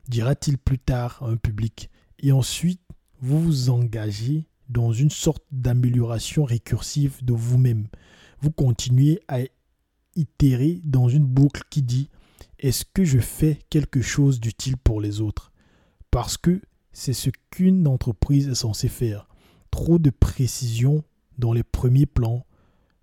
[0.07, 1.89] dira-t-il plus tard à un public.
[2.19, 2.81] Et ensuite,
[3.19, 7.87] vous vous engagez dans une sorte d'amélioration récursive de vous-même.
[8.39, 9.41] Vous continuez à
[10.15, 12.09] itérer dans une boucle qui dit
[12.59, 15.51] est-ce que je fais quelque chose d'utile pour les autres?
[16.11, 16.61] Parce que
[16.93, 19.27] c'est ce qu'une entreprise est censée faire.
[19.71, 21.03] Trop de précision
[21.39, 22.45] dans les premiers plans,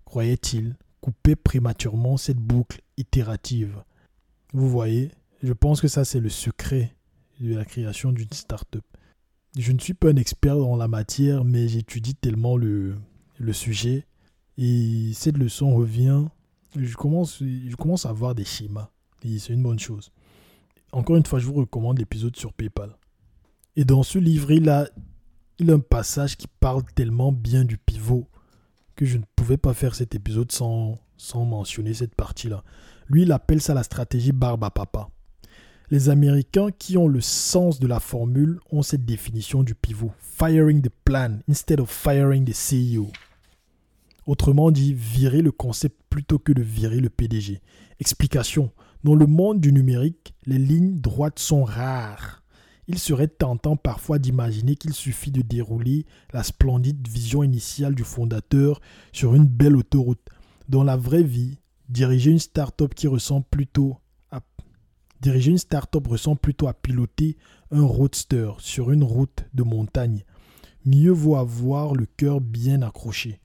[0.05, 3.83] croyait-il, coupait prématurément cette boucle itérative.
[4.53, 5.11] Vous voyez,
[5.43, 6.95] je pense que ça c'est le secret
[7.41, 8.85] de la création d'une start-up.
[9.57, 12.95] Je ne suis pas un expert dans la matière, mais j'étudie tellement le,
[13.39, 14.05] le sujet.
[14.57, 16.25] Et cette leçon revient
[16.75, 18.89] je commence, je commence à voir des schémas.
[19.23, 20.11] Et c'est une bonne chose.
[20.91, 22.95] Encore une fois, je vous recommande l'épisode sur PayPal.
[23.75, 24.87] Et dans ce livre, il a,
[25.59, 28.27] il a un passage qui parle tellement bien du pivot
[28.95, 32.63] que je ne pouvais pas faire cet épisode sans, sans mentionner cette partie-là.
[33.07, 35.09] Lui, il appelle ça la stratégie barbe à papa.
[35.91, 40.11] Les Américains qui ont le sens de la formule ont cette définition du pivot.
[40.19, 43.11] Firing the plan instead of firing the CEO.
[44.29, 47.63] Autrement dit, virer le concept plutôt que de virer le PDG.
[47.99, 48.71] Explication.
[49.03, 52.43] Dans le monde du numérique, les lignes droites sont rares.
[52.87, 58.81] il serait tentant parfois d'imaginer qu'il suffit de dérouler la splendide vision initiale du fondateur
[59.13, 60.29] sur une belle autoroute.
[60.67, 61.57] Dans la vraie vie,
[61.87, 63.97] diriger une start-up qui ressemble plutôt
[64.29, 64.41] à
[65.21, 67.35] diriger une start-up ressemble plutôt à piloter
[67.71, 70.23] un roadster sur une route de montagne.
[70.85, 73.39] Mieux vaut avoir le cœur bien accroché.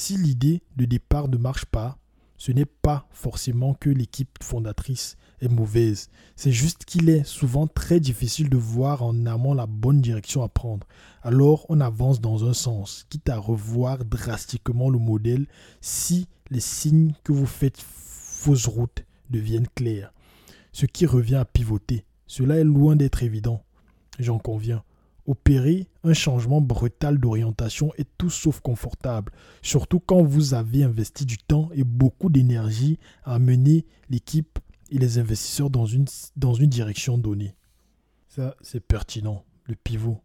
[0.00, 1.98] Si l'idée de départ ne marche pas,
[2.36, 6.08] ce n'est pas forcément que l'équipe fondatrice est mauvaise.
[6.36, 10.48] C'est juste qu'il est souvent très difficile de voir en amont la bonne direction à
[10.48, 10.86] prendre.
[11.22, 15.48] Alors on avance dans un sens, quitte à revoir drastiquement le modèle
[15.80, 20.12] si les signes que vous faites fausse route deviennent clairs.
[20.70, 22.04] Ce qui revient à pivoter.
[22.28, 23.64] Cela est loin d'être évident.
[24.20, 24.84] J'en conviens.
[25.28, 31.36] Opérer un changement brutal d'orientation est tout sauf confortable, surtout quand vous avez investi du
[31.36, 34.58] temps et beaucoup d'énergie à mener l'équipe
[34.90, 36.06] et les investisseurs dans une,
[36.70, 37.54] direction donnée.
[38.28, 40.18] Ça, c'est pertinent, le pivot.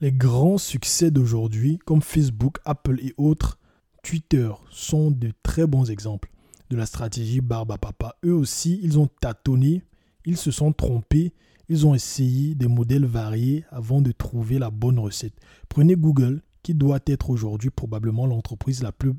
[0.00, 3.58] Les grands succès d'aujourd'hui, comme Facebook, Apple et autres,
[4.04, 6.30] Twitter, sont de très bons exemples
[6.70, 8.14] de la stratégie barbe à papa.
[8.24, 9.82] Eux aussi, ils ont tâtonné,
[10.24, 11.32] ils se sont trompés
[11.68, 15.34] ils ont essayé des modèles variés avant de trouver la bonne recette.
[15.68, 19.12] Prenez Google, qui doit être aujourd'hui probablement l'entreprise la plus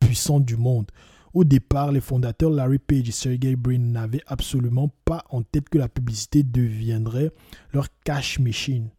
[0.00, 0.90] puissante du monde.
[1.34, 5.78] Au départ, les fondateurs Larry Page et Sergey Brin n'avaient absolument pas en tête que
[5.78, 7.32] la publicité deviendrait
[7.72, 8.90] leur cash machine.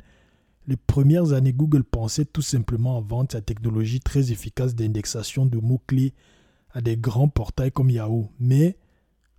[0.68, 5.60] Les premières années, Google pensait tout simplement à vendre sa technologie très efficace d'indexation de
[5.60, 6.14] mots-clés
[6.72, 8.30] à des grands portails comme Yahoo.
[8.40, 8.78] Mais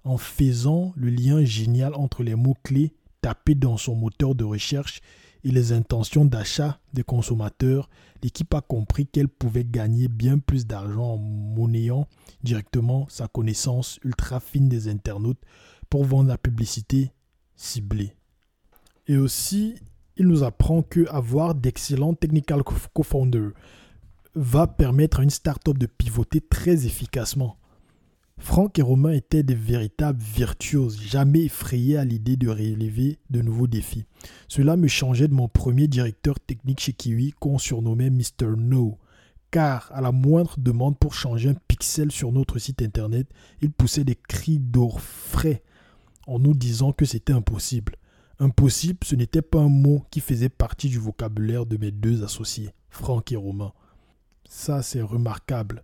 [0.04, 2.92] en faisant le lien génial entre les mots-clés
[3.24, 5.00] tapé dans son moteur de recherche
[5.44, 7.88] et les intentions d'achat des consommateurs,
[8.22, 12.06] l'équipe a compris qu'elle pouvait gagner bien plus d'argent en monnayant
[12.42, 15.40] directement sa connaissance ultra fine des internautes
[15.88, 17.12] pour vendre la publicité
[17.56, 18.14] ciblée.
[19.06, 19.76] Et aussi,
[20.18, 23.52] il nous apprend que avoir d'excellents technical co-founders
[24.34, 27.56] va permettre à une startup de pivoter très efficacement.
[28.44, 33.66] Franck et Romain étaient des véritables virtuoses, jamais effrayés à l'idée de relever de nouveaux
[33.66, 34.04] défis.
[34.48, 38.54] Cela me changeait de mon premier directeur technique chez Kiwi qu'on surnommait Mr.
[38.58, 38.98] No,
[39.50, 43.26] car à la moindre demande pour changer un pixel sur notre site internet,
[43.62, 45.62] il poussait des cris d'orfraie
[46.26, 47.96] en nous disant que c'était impossible.
[48.38, 52.74] Impossible, ce n'était pas un mot qui faisait partie du vocabulaire de mes deux associés,
[52.90, 53.72] Franck et Romain.
[54.46, 55.82] Ça, c'est remarquable,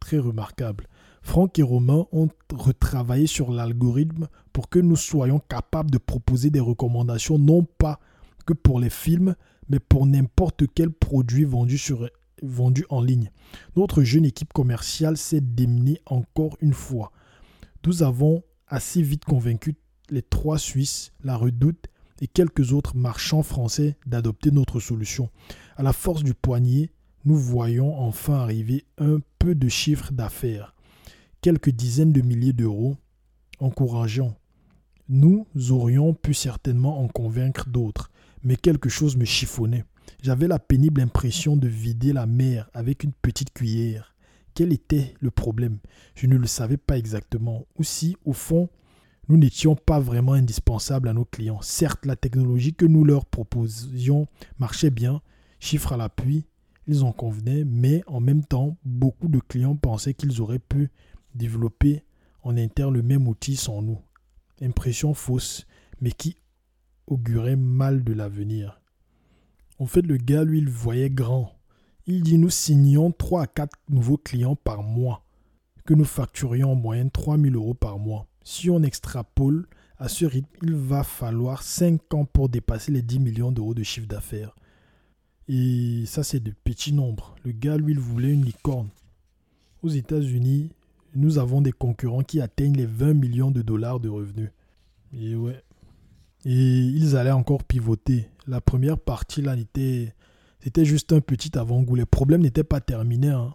[0.00, 0.88] très remarquable.
[1.24, 6.60] Franck et Romain ont retravaillé sur l'algorithme pour que nous soyons capables de proposer des
[6.60, 7.98] recommandations non pas
[8.46, 9.34] que pour les films,
[9.68, 13.30] mais pour n'importe quel produit vendu, en ligne.
[13.74, 17.10] Notre jeune équipe commerciale s'est démenée encore une fois.
[17.86, 19.74] Nous avons assez vite convaincu
[20.10, 21.86] les trois Suisses, la Redoute
[22.20, 25.30] et quelques autres marchands français d'adopter notre solution.
[25.76, 26.90] À la force du poignet,
[27.24, 30.73] nous voyons enfin arriver un peu de chiffre d'affaires
[31.44, 32.96] quelques dizaines de milliers d'euros,
[33.58, 34.34] encourageant.
[35.10, 38.10] Nous aurions pu certainement en convaincre d'autres,
[38.42, 39.84] mais quelque chose me chiffonnait.
[40.22, 44.14] J'avais la pénible impression de vider la mer avec une petite cuillère.
[44.54, 45.80] Quel était le problème?
[46.14, 47.66] Je ne le savais pas exactement.
[47.76, 48.70] Ou si, au fond,
[49.28, 51.60] nous n'étions pas vraiment indispensables à nos clients.
[51.60, 54.28] Certes, la technologie que nous leur proposions
[54.58, 55.20] marchait bien,
[55.60, 56.46] chiffre à l'appui,
[56.86, 60.90] ils en convenaient, mais en même temps, beaucoup de clients pensaient qu'ils auraient pu
[61.34, 62.04] développer
[62.42, 63.98] en interne le même outil sans nous.
[64.60, 65.66] Impression fausse,
[66.00, 66.36] mais qui
[67.06, 68.80] augurait mal de l'avenir.
[69.78, 71.52] En fait, le gars, lui, il voyait grand.
[72.06, 75.24] Il dit nous signons 3 à 4 nouveaux clients par mois,
[75.84, 78.26] que nous facturions en moyenne 3000 euros par mois.
[78.44, 79.66] Si on extrapole
[79.98, 83.82] à ce rythme, il va falloir 5 ans pour dépasser les 10 millions d'euros de
[83.82, 84.54] chiffre d'affaires.
[85.48, 87.34] Et ça, c'est de petits nombres.
[87.44, 88.88] Le gars, lui, il voulait une licorne.
[89.82, 90.70] Aux États-Unis,
[91.14, 94.50] nous avons des concurrents qui atteignent les 20 millions de dollars de revenus.
[95.12, 95.62] Et ouais.
[96.44, 98.28] Et ils allaient encore pivoter.
[98.46, 100.14] La première partie, là, était,
[100.60, 101.94] c'était juste un petit avant-goût.
[101.94, 103.28] Les problèmes n'étaient pas terminés.
[103.28, 103.54] Hein.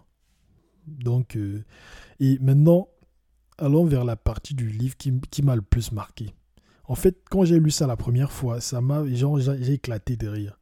[0.86, 1.62] Donc, euh,
[2.18, 2.88] et maintenant,
[3.58, 6.34] allons vers la partie du livre qui, qui m'a le plus marqué.
[6.84, 10.26] En fait, quand j'ai lu ça la première fois, ça m'a, genre, j'ai éclaté de
[10.26, 10.58] rire.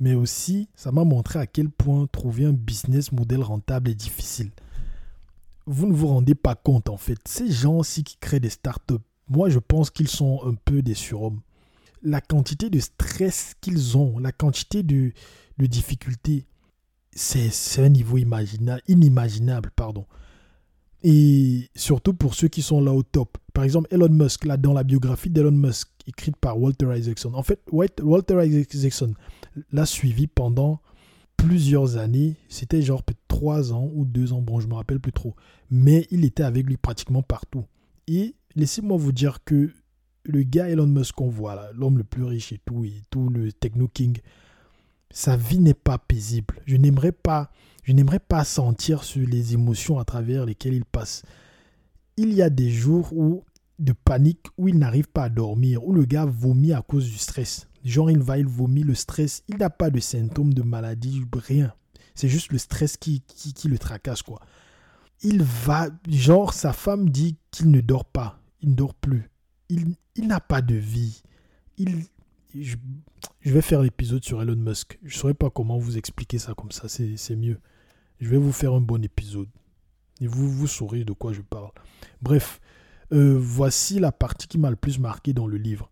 [0.00, 4.50] Mais aussi, ça m'a montré à quel point trouver un business model rentable est difficile
[5.66, 7.18] vous ne vous rendez pas compte en fait.
[7.26, 8.94] Ces gens-ci qui créent des startups,
[9.28, 11.40] moi je pense qu'ils sont un peu des surhommes.
[12.02, 15.12] La quantité de stress qu'ils ont, la quantité de,
[15.58, 16.46] de difficultés,
[17.12, 19.70] c'est un niveau inimaginable.
[19.74, 20.06] Pardon.
[21.02, 23.38] Et surtout pour ceux qui sont là au top.
[23.52, 27.32] Par exemple, Elon Musk, là dans la biographie d'Elon Musk, écrite par Walter Isaacson.
[27.34, 29.14] En fait, Walter Isaacson
[29.72, 30.80] l'a suivi pendant
[31.36, 32.36] plusieurs années.
[32.48, 35.34] C'était genre peut-être trois ans ou deux ans, bon, je me rappelle plus trop.
[35.70, 37.64] Mais il était avec lui pratiquement partout.
[38.08, 39.70] Et laissez-moi vous dire que
[40.24, 43.28] le gars Elon Musk qu'on voit là, l'homme le plus riche et tout, et tout
[43.28, 44.18] le techno king,
[45.10, 46.56] sa vie n'est pas paisible.
[46.66, 47.50] Je n'aimerais pas,
[47.84, 51.22] je n'aimerais pas sentir sur les émotions à travers lesquelles il passe.
[52.16, 53.44] Il y a des jours où
[53.78, 57.18] de panique où il n'arrive pas à dormir, où le gars vomit à cause du
[57.18, 57.68] stress.
[57.86, 61.72] Genre, il va, il vomit, le stress, il n'a pas de symptômes de maladie, rien.
[62.16, 64.40] C'est juste le stress qui, qui, le tracasse, quoi.
[65.22, 69.30] Il va, genre, sa femme dit qu'il ne dort pas, il ne dort plus.
[69.68, 71.22] Il, il n'a pas de vie.
[71.78, 72.02] Il,
[72.60, 72.76] je,
[73.44, 74.98] vais faire l'épisode sur Elon Musk.
[75.04, 77.60] Je ne saurais pas comment vous expliquer ça comme ça, c'est mieux.
[78.18, 79.48] Je vais vous faire un bon épisode.
[80.20, 81.70] Et vous, vous saurez de quoi je parle.
[82.20, 82.60] Bref,
[83.12, 85.90] euh, voici la partie qui m'a le plus marqué dans le livre.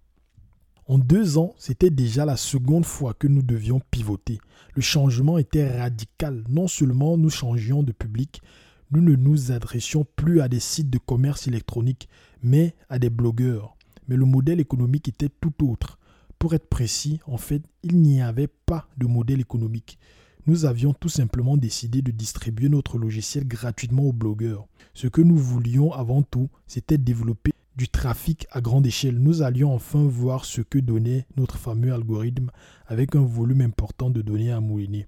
[0.87, 4.39] En deux ans, c'était déjà la seconde fois que nous devions pivoter.
[4.75, 6.45] Le changement était radical.
[6.49, 8.43] Non seulement nous changions de public,
[8.91, 12.09] nous ne nous adressions plus à des sites de commerce électronique,
[12.43, 13.77] mais à des blogueurs.
[14.09, 15.99] Mais le modèle économique était tout autre.
[16.39, 19.99] Pour être précis, en fait, il n'y avait pas de modèle économique
[20.47, 24.67] nous avions tout simplement décidé de distribuer notre logiciel gratuitement aux blogueurs.
[24.93, 29.19] Ce que nous voulions avant tout, c'était développer du trafic à grande échelle.
[29.19, 32.51] Nous allions enfin voir ce que donnait notre fameux algorithme
[32.87, 35.07] avec un volume important de données à mouliner.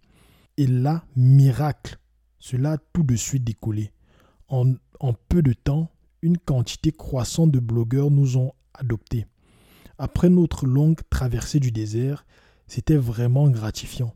[0.57, 1.99] Et là, miracle,
[2.39, 3.93] cela a tout de suite décollé.
[4.49, 5.91] En, en peu de temps,
[6.23, 9.27] une quantité croissante de blogueurs nous ont adoptés.
[9.99, 12.27] Après notre longue traversée du désert,
[12.67, 14.15] c'était vraiment gratifiant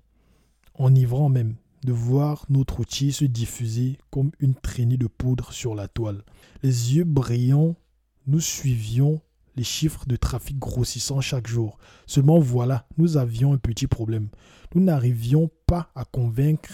[0.80, 5.88] enivrant même de voir notre outil se diffuser comme une traînée de poudre sur la
[5.88, 6.22] toile.
[6.62, 7.76] Les yeux brillants,
[8.26, 9.20] nous suivions
[9.56, 11.78] les chiffres de trafic grossissant chaque jour.
[12.06, 14.28] Seulement voilà, nous avions un petit problème.
[14.74, 16.70] Nous n'arrivions pas à convaincre,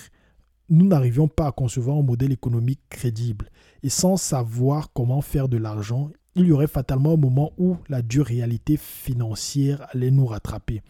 [0.69, 3.51] nous n'arrivions pas à concevoir un modèle économique crédible.
[3.83, 8.03] Et sans savoir comment faire de l'argent, il y aurait fatalement un moment où la
[8.03, 10.83] dure réalité financière allait nous rattraper.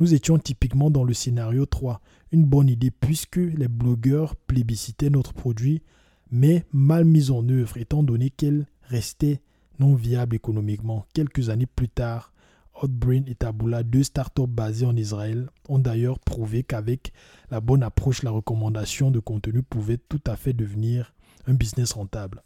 [0.00, 2.00] Nous étions typiquement dans le scénario 3,
[2.32, 5.82] une bonne idée puisque les blogueurs plébiscitaient notre produit,
[6.30, 9.42] mais mal mise en œuvre étant donné qu'elle restait
[9.78, 11.06] non viable économiquement.
[11.14, 12.32] Quelques années plus tard,
[12.80, 17.12] Hotbrain et Taboola, deux startups basées en Israël, ont d'ailleurs prouvé qu'avec
[17.50, 21.14] la bonne approche, la recommandation de contenu pouvait tout à fait devenir
[21.46, 22.42] un business rentable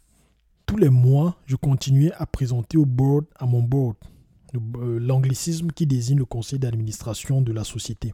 [0.69, 3.95] tous les mois, je continuais à présenter au board, à mon board,
[4.55, 8.13] euh, l'anglicisme qui désigne le conseil d'administration de la société.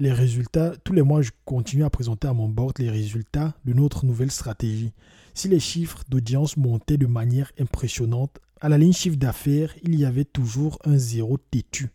[0.00, 3.74] Les résultats, tous les mois, je continuais à présenter à mon board les résultats de
[3.74, 4.92] notre nouvelle stratégie.
[5.38, 10.04] Si les chiffres d'audience montaient de manière impressionnante, à la ligne chiffre d'affaires, il y
[10.04, 11.90] avait toujours un zéro têtu.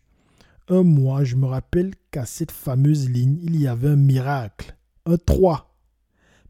[0.68, 4.74] Un mois, je me rappelle qu'à cette fameuse ligne, il y avait un miracle,
[5.04, 5.76] un 3.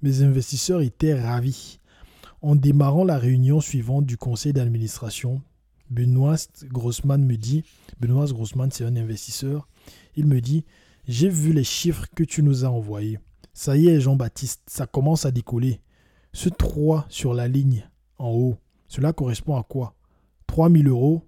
[0.03, 1.81] Mes investisseurs étaient ravis.
[2.43, 5.43] En démarrant la réunion suivante du conseil d'administration,
[5.91, 7.65] Benoît Grossman me dit,
[7.99, 9.67] Benoît Grossman c'est un investisseur,
[10.15, 10.65] il me dit,
[11.09, 13.19] j'ai vu les chiffres que tu nous as envoyés.
[13.53, 15.81] Ça y est Jean-Baptiste, ça commence à décoller.
[16.35, 19.95] Ce 3 sur la ligne en haut, cela correspond à quoi?
[20.47, 21.23] 3000 euros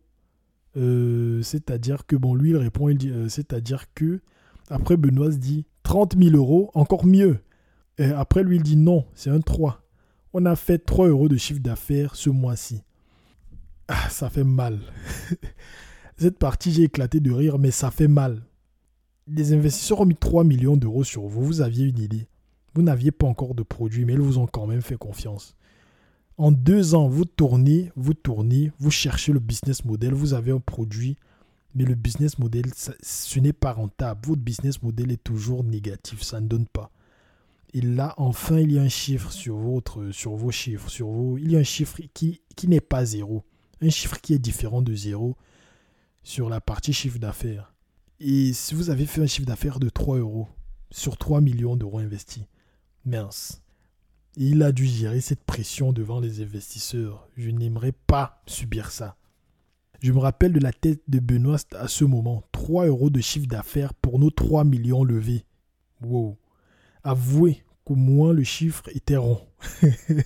[0.76, 4.20] euh, C'est-à-dire que, bon, lui il répond, il dit, euh, c'est-à-dire que,
[4.68, 7.38] après Benoît dit 30 000 euros, encore mieux.
[7.96, 9.86] Et après lui il dit non, c'est un 3
[10.38, 12.82] on a fait 3 euros de chiffre d'affaires ce mois-ci.
[13.88, 14.80] Ah, ça fait mal.
[16.18, 18.42] Cette partie, j'ai éclaté de rire, mais ça fait mal.
[19.26, 21.42] Les investisseurs ont mis 3 millions d'euros sur vous.
[21.42, 22.28] Vous aviez une idée.
[22.76, 25.56] Vous n'aviez pas encore de produit, mais ils vous ont quand même fait confiance.
[26.36, 30.60] En deux ans, vous tournez, vous tournez, vous cherchez le business model, vous avez un
[30.60, 31.16] produit,
[31.74, 34.26] mais le business model, ce n'est pas rentable.
[34.26, 36.90] Votre business model est toujours négatif, ça ne donne pas.
[37.72, 40.90] Et là, enfin, il y a un chiffre sur, votre, sur vos chiffres.
[40.90, 43.42] Sur vos, il y a un chiffre qui, qui n'est pas zéro.
[43.80, 45.34] Un chiffre qui est différent de zéro
[46.22, 47.72] sur la partie chiffre d'affaires.
[48.20, 50.46] Et si vous avez fait un chiffre d'affaires de 3 euros
[50.90, 52.44] sur 3 millions d'euros investis,
[53.06, 53.62] mince.
[54.36, 57.28] il a dû gérer cette pression devant les investisseurs.
[57.36, 59.16] Je n'aimerais pas subir ça.
[60.02, 62.42] Je me rappelle de la tête de Benoît à ce moment.
[62.52, 65.46] 3 euros de chiffre d'affaires pour nos 3 millions levés.
[66.02, 66.36] Wow.
[67.02, 69.40] Avouez qu'au moins le chiffre était rond.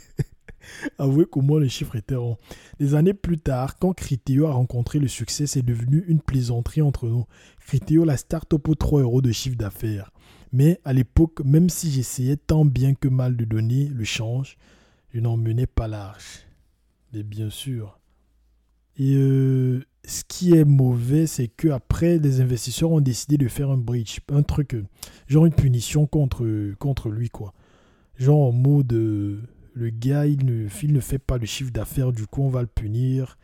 [0.98, 2.36] Avouez qu'au moins le chiffre était rond.
[2.78, 7.06] Des années plus tard, quand Criteo a rencontré le succès, c'est devenu une plaisanterie entre
[7.06, 7.26] nous.
[7.60, 10.10] Criteo, la start-up aux 3 euros de chiffre d'affaires.
[10.52, 14.56] Mais à l'époque, même si j'essayais tant bien que mal de donner le change,
[15.14, 16.46] je n'en menais pas large.
[17.12, 17.98] Mais bien sûr,
[18.96, 23.70] Et euh, ce qui est mauvais, c'est que après, les investisseurs ont décidé de faire
[23.70, 24.76] un breach, un truc,
[25.26, 26.44] genre une punition contre,
[27.08, 27.54] lui, quoi.
[28.16, 29.42] Genre en mode, euh,
[29.74, 30.68] le gars, il ne,
[31.00, 33.38] fait pas le chiffre d'affaires, du coup, on va le punir.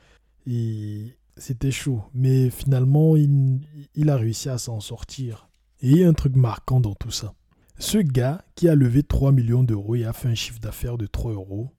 [0.46, 2.02] Et c'était chaud.
[2.14, 5.48] Mais finalement, il a réussi à s'en sortir.
[5.80, 7.34] Et un truc marquant dans tout ça.
[7.78, 11.06] Ce gars qui a levé 3 millions d'euros et a fait un chiffre d'affaires de
[11.06, 11.70] 3 euros,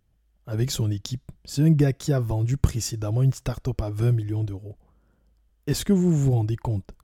[0.48, 4.46] avec son équipe, c'est un gars qui a vendu précédemment une start-up à 20 millions
[4.46, 4.78] d'euros.
[5.68, 6.96] Est-ce que vous vous rendez compte?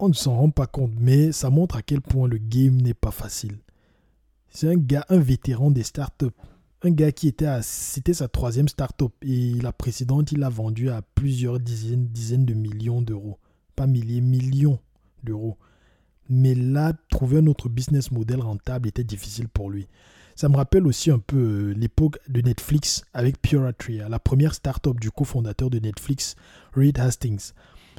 [0.00, 2.94] On ne s'en rend pas compte, mais ça montre à quel point le game n'est
[2.94, 3.58] pas facile.
[4.48, 6.34] C'est un gars, un vétéran des start-up.
[6.82, 10.90] Un gars qui était à, c'était sa troisième start-up et la précédente, il l'a vendu
[10.90, 13.38] à plusieurs dizaines, dizaines de millions d'euros.
[13.76, 14.80] Pas milliers, millions
[15.22, 15.58] d'euros.
[16.32, 19.88] Mais là, trouver un autre business model rentable était difficile pour lui.
[20.36, 24.98] Ça me rappelle aussi un peu euh, l'époque de Netflix avec Puratria, la première start-up
[24.98, 26.36] du cofondateur de Netflix,
[26.72, 27.52] Reed Hastings.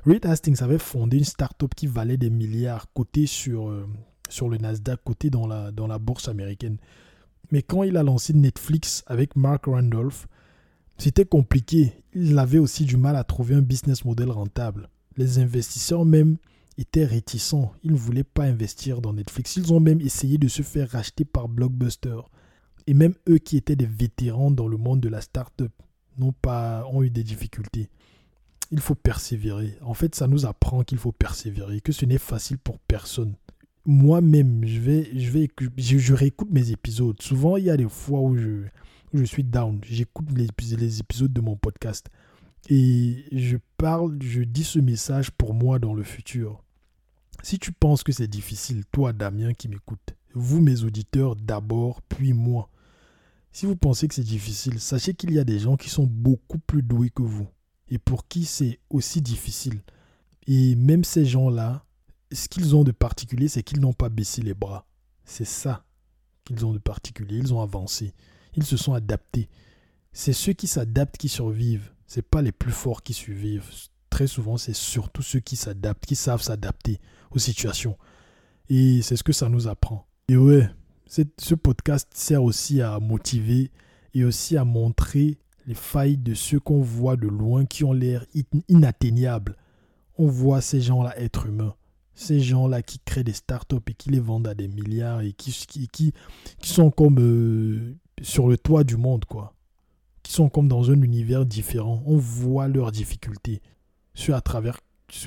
[0.05, 3.86] Reed Hastings avait fondé une start-up qui valait des milliards, cotée sur, euh,
[4.29, 6.77] sur le Nasdaq, cotée dans la, dans la bourse américaine.
[7.51, 10.27] Mais quand il a lancé Netflix avec Mark Randolph,
[10.97, 11.91] c'était compliqué.
[12.13, 14.89] Il avait aussi du mal à trouver un business model rentable.
[15.17, 16.38] Les investisseurs même
[16.82, 17.73] étaient réticents.
[17.84, 19.55] Ils ne voulaient pas investir dans Netflix.
[19.55, 22.19] Ils ont même essayé de se faire racheter par Blockbuster.
[22.88, 25.71] Et même eux qui étaient des vétérans dans le monde de la start-up
[26.17, 27.89] n'ont pas ont eu des difficultés.
[28.71, 29.77] Il faut persévérer.
[29.82, 33.36] En fait, ça nous apprend qu'il faut persévérer, que ce n'est facile pour personne.
[33.86, 37.21] Moi-même, je vais, je vais, je, réécoute mes épisodes.
[37.21, 38.63] Souvent, il y a des fois où je,
[39.13, 39.79] je suis down.
[39.84, 42.07] J'écoute les, les épisodes de mon podcast
[42.69, 46.63] et je parle, je dis ce message pour moi dans le futur.
[47.43, 52.33] Si tu penses que c'est difficile, toi Damien qui m'écoute, vous mes auditeurs d'abord, puis
[52.33, 52.69] moi,
[53.51, 56.59] si vous pensez que c'est difficile, sachez qu'il y a des gens qui sont beaucoup
[56.59, 57.47] plus doués que vous
[57.89, 59.81] et pour qui c'est aussi difficile.
[60.47, 61.85] Et même ces gens-là,
[62.31, 64.87] ce qu'ils ont de particulier, c'est qu'ils n'ont pas baissé les bras.
[65.25, 65.85] C'est ça
[66.45, 67.37] qu'ils ont de particulier.
[67.37, 68.13] Ils ont avancé.
[68.55, 69.49] Ils se sont adaptés.
[70.13, 73.71] C'est ceux qui s'adaptent qui survivent c'est pas les plus forts qui survivent.
[74.12, 76.99] Très souvent, c'est surtout ceux qui s'adaptent, qui savent s'adapter
[77.32, 77.97] aux situations.
[78.70, 80.05] Et c'est ce que ça nous apprend.
[80.28, 80.70] Et ouais,
[81.07, 83.72] ce podcast sert aussi à motiver
[84.14, 88.24] et aussi à montrer les failles de ceux qu'on voit de loin qui ont l'air
[88.68, 89.55] inatteignables.
[90.20, 91.74] On voit ces gens-là être humains.
[92.14, 95.51] Ces gens-là qui créent des startups et qui les vendent à des milliards et qui,
[95.51, 96.14] qui, qui,
[96.62, 99.55] sont comme euh, sur le toit du monde, quoi
[100.24, 102.03] qui sont comme dans un univers différent.
[102.05, 103.62] On voit leurs difficultés,
[104.14, 104.80] sur à travers,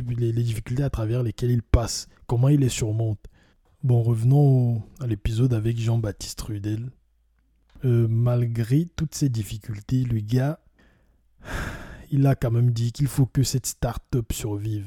[0.08, 3.30] les, difficultés à travers lesquelles ils passent, comment ils les surmontent.
[3.82, 6.90] Bon, revenons à l'épisode avec Jean-Baptiste Rudel.
[7.84, 10.58] Euh, malgré toutes ces difficultés, le gars,
[12.10, 14.86] il a quand même dit qu'il faut que cette start-up survive.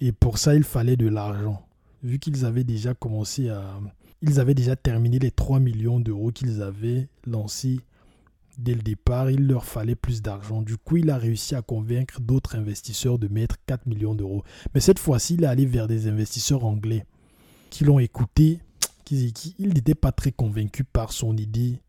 [0.00, 1.64] Et pour ça, il fallait de l'argent.
[2.02, 3.78] Vu qu'ils avaient déjà commencé à...
[4.22, 7.80] Ils avaient déjà terminé les 3 millions d'euros qu'ils avaient lancés
[8.58, 10.62] Dès le départ, il leur fallait plus d'argent.
[10.62, 14.42] Du coup, il a réussi à convaincre d'autres investisseurs de mettre 4 millions d'euros.
[14.74, 17.06] Mais cette fois-ci, il est allé vers des investisseurs anglais
[17.70, 18.58] qui l'ont écouté.
[19.04, 21.80] Qui, ils n'étaient pas très convaincus par son idée.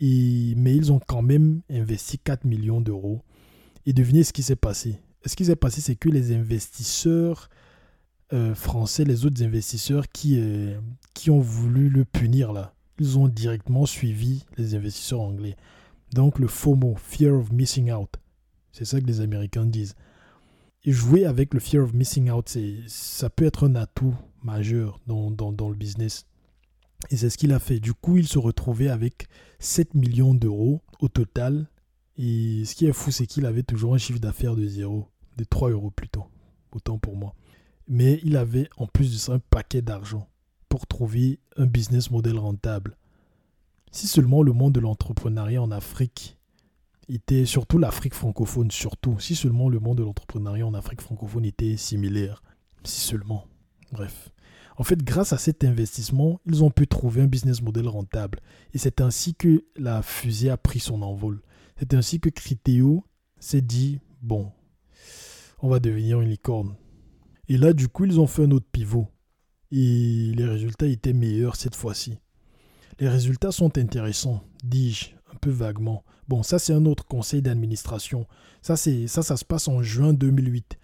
[0.00, 3.20] Mais ils ont quand même investi 4 millions d'euros.
[3.84, 5.00] Et devinez ce qui s'est passé.
[5.26, 7.50] Ce qui s'est passé, c'est que les investisseurs
[8.32, 10.78] euh, français, les autres investisseurs qui, euh,
[11.14, 15.56] qui ont voulu le punir là, ils ont directement suivi les investisseurs anglais.
[16.12, 18.16] Donc le FOMO, Fear of Missing Out,
[18.72, 19.94] c'est ça que les Américains disent.
[20.84, 22.56] Et jouer avec le Fear of Missing Out,
[22.86, 26.26] ça peut être un atout majeur dans, dans, le business.
[27.10, 27.80] Et c'est ce qu'il a fait.
[27.80, 31.68] Du coup, il se retrouvait avec 7 millions d'euros au total.
[32.16, 35.44] Et ce qui est fou, c'est qu'il avait toujours un chiffre d'affaires de zéro, de
[35.44, 36.26] 3 euros plutôt.
[36.72, 37.34] Autant pour moi.
[37.88, 40.28] Mais il avait en plus de ça un paquet d'argent
[40.68, 42.96] pour trouver un business model rentable.
[43.92, 46.38] Si seulement le monde de l'entrepreneuriat en Afrique
[47.08, 51.76] était, surtout l'Afrique francophone, surtout, si seulement le monde de l'entrepreneuriat en Afrique francophone était
[51.76, 52.42] similaire,
[52.84, 53.46] si seulement.
[53.92, 54.30] Bref.
[54.76, 58.38] En fait, grâce à cet investissement, ils ont pu trouver un business model rentable.
[58.72, 61.42] Et c'est ainsi que la fusée a pris son envol.
[61.76, 63.04] C'est ainsi que Criteo
[63.40, 64.52] s'est dit, bon,
[65.60, 66.76] on va devenir une licorne.
[67.48, 69.08] Et là, du coup, ils ont fait un autre pivot.
[69.72, 72.18] Et les résultats étaient meilleurs cette fois-ci.
[73.00, 76.04] Les résultats sont intéressants, dis-je, un peu vaguement.
[76.28, 78.26] Bon, ça c'est un autre conseil d'administration.
[78.60, 80.78] Ça, c'est, ça, ça se passe en juin 2008.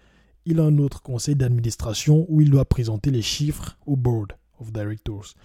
[0.47, 4.73] Il a un autre conseil d'administration où il doit présenter les chiffres au board of
[4.73, 5.35] directors.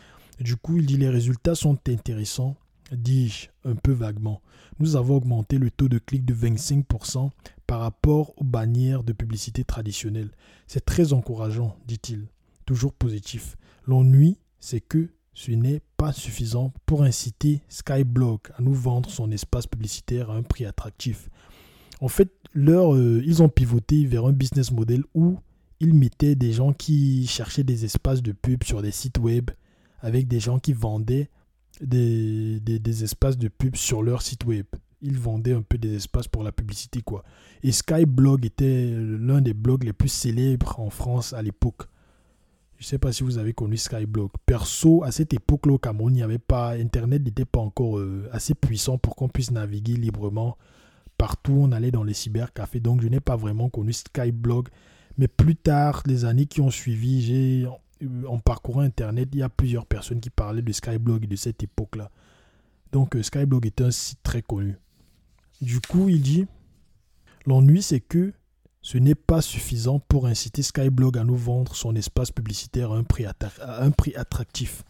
[0.41, 2.57] Du coup, il dit les résultats sont intéressants,
[2.91, 4.41] dis-je un peu vaguement.
[4.79, 7.29] Nous avons augmenté le taux de clic de 25%
[7.67, 10.31] par rapport aux bannières de publicité traditionnelles.
[10.67, 12.29] C'est très encourageant, dit-il,
[12.65, 13.59] toujours positif.
[13.87, 19.69] L'ennui, c'est que ce n'est pas suffisant pour inciter Skyblog à nous vendre son espace
[19.69, 21.31] publicitaire à un prix attractif.
[22.01, 25.39] En fait, leur, euh, ils ont pivoté vers un business model où
[25.79, 29.53] ils mettaient des gens qui cherchaient des espaces de pub sur des sites web
[30.01, 31.31] avec des gens qui vendaient
[31.81, 34.67] des, des, espaces de pub sur leur site web.
[35.03, 37.23] Ils vendaient un peu des espaces pour la publicité, quoi.
[37.63, 41.83] Et Skyblog était l'un des blogs les plus célèbres en France à l'époque.
[42.83, 44.33] Je ne sais pas si vous avez connu Skyblog.
[44.45, 48.29] Perso, à cette époque-là au Cameroun, il n'y avait pas, Internet n'était pas encore euh,
[48.33, 50.59] assez puissant pour qu'on puisse naviguer librement
[51.17, 51.57] partout.
[51.61, 54.69] On allait dans les cybercafés, donc je n'ai pas vraiment connu Skyblog.
[55.17, 57.69] Mais plus tard, les années qui ont suivi, j'ai
[58.27, 62.11] en parcourant Internet, il y a plusieurs personnes qui parlaient de Skyblog de cette époque-là.
[62.91, 64.77] Donc euh, Skyblog est un site très connu.
[65.61, 66.47] Du coup, il dit,
[67.47, 68.33] l'ennui c'est que
[68.83, 73.91] ce n'est pas suffisant pour inciter Skyblog à nous vendre son espace publicitaire à un
[73.93, 74.83] prix, attractif.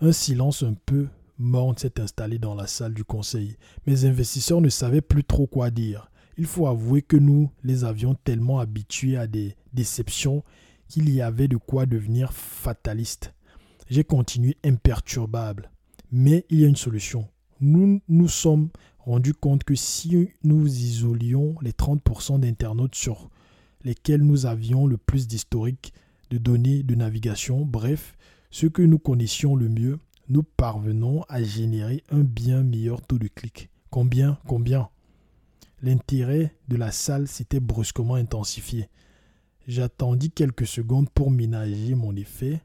[0.00, 1.06] Un silence un peu
[1.38, 3.56] morne s'est installé dans la salle du conseil.
[3.86, 6.10] Mes investisseurs ne savaient plus trop quoi dire.
[6.36, 10.42] Il faut avouer que nous les avions tellement habitués à des déceptions
[10.88, 13.34] qu'il y avait de quoi devenir fataliste.
[13.88, 15.70] J'ai continué imperturbable.
[16.10, 17.28] Mais il y a une solution.
[17.60, 18.68] Nous nous sommes
[19.04, 23.30] rendus compte que si nous isolions les 30% d'internautes sur
[23.84, 25.92] lesquels nous avions le plus d'historique
[26.30, 28.16] de données de navigation, bref,
[28.50, 29.98] ce que nous connaissions le mieux,
[30.28, 33.70] nous parvenons à générer un bien meilleur taux de clic.
[33.90, 34.38] Combien?
[34.46, 34.88] Combien?
[35.82, 38.88] L'intérêt de la salle s'était brusquement intensifié.
[39.66, 42.62] J'attendis quelques secondes pour ménager mon effet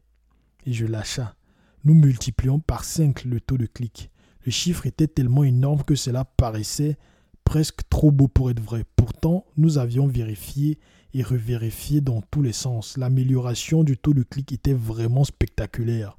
[0.65, 1.35] et je lâcha.
[1.83, 4.11] Nous multiplions par 5 le taux de clic.
[4.48, 6.95] Le chiffre était tellement énorme que cela paraissait
[7.43, 8.86] presque trop beau pour être vrai.
[8.95, 10.80] Pourtant, nous avions vérifié
[11.14, 12.95] et revérifié dans tous les sens.
[12.98, 16.18] L'amélioration du taux de clic était vraiment spectaculaire.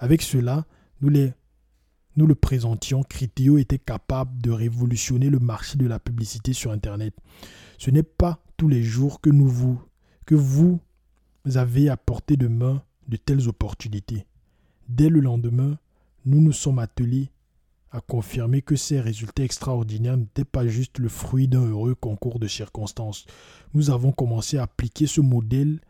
[0.00, 0.66] Avec cela,
[1.00, 7.14] nous, le présentions, Criteo était capable de révolutionner le marché de la publicité sur Internet.
[7.78, 9.80] Ce n'est pas tous les jours que nous vous
[10.26, 10.80] que vous
[11.54, 14.26] avez à portée de main de telles opportunités.
[14.88, 15.78] Dès le lendemain,
[16.24, 17.30] nous nous sommes attelés
[17.90, 22.46] à confirmer que ces résultats extraordinaires n'étaient pas juste le fruit d'un heureux concours de
[22.46, 23.26] circonstances.
[23.74, 25.80] Nous avons commencé à appliquer ce modèle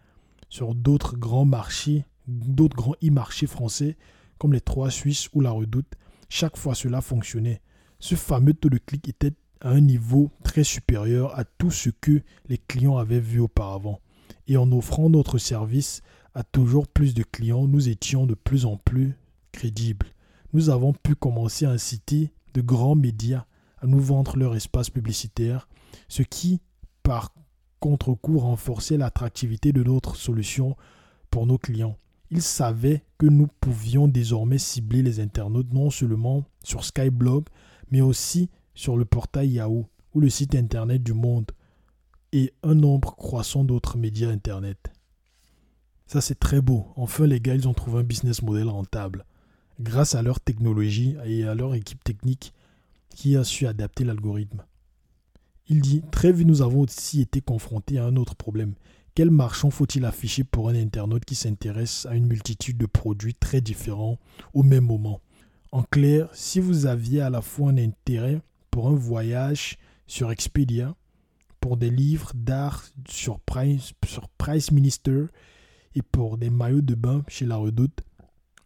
[0.49, 3.96] sur d'autres grands marchés, d'autres grands e-marchés français
[4.38, 5.94] comme les Trois Suisses ou la Redoute.
[6.28, 7.61] Chaque fois cela fonctionnait.
[7.99, 12.22] Ce fameux taux de clic était à un niveau très supérieur à tout ce que
[12.49, 14.01] les clients avaient vu auparavant
[14.46, 16.03] et en offrant notre service
[16.34, 19.16] à toujours plus de clients, nous étions de plus en plus
[19.53, 20.07] crédibles.
[20.53, 23.44] Nous avons pu commencer à inciter de grands médias
[23.80, 25.68] à nous vendre leur espace publicitaire,
[26.09, 26.61] ce qui,
[27.03, 27.32] par
[27.80, 30.76] contre-coup, renforçait l'attractivité de notre solution
[31.30, 31.96] pour nos clients.
[32.30, 37.44] Ils savaient que nous pouvions désormais cibler les internautes non seulement sur Skyblog,
[37.90, 41.53] mais aussi sur le portail Yahoo ou le site internet du Monde
[42.32, 44.92] et un nombre croissant d'autres médias Internet.
[46.07, 46.88] Ça, c'est très beau.
[46.96, 49.24] Enfin, les gars, ils ont trouvé un business model rentable.
[49.80, 52.52] Grâce à leur technologie et à leur équipe technique
[53.10, 54.64] qui a su adapter l'algorithme.
[55.68, 58.74] Il dit Très vite, nous avons aussi été confrontés à un autre problème.
[59.14, 63.60] Quel marchand faut-il afficher pour un internaute qui s'intéresse à une multitude de produits très
[63.60, 64.18] différents
[64.54, 65.20] au même moment?
[65.70, 69.76] En clair, si vous aviez à la fois un intérêt pour un voyage
[70.06, 70.94] sur Expedia,
[71.60, 75.26] pour des livres d'art sur Price, sur Price Minister
[75.94, 78.00] et pour des maillots de bain chez La Redoute,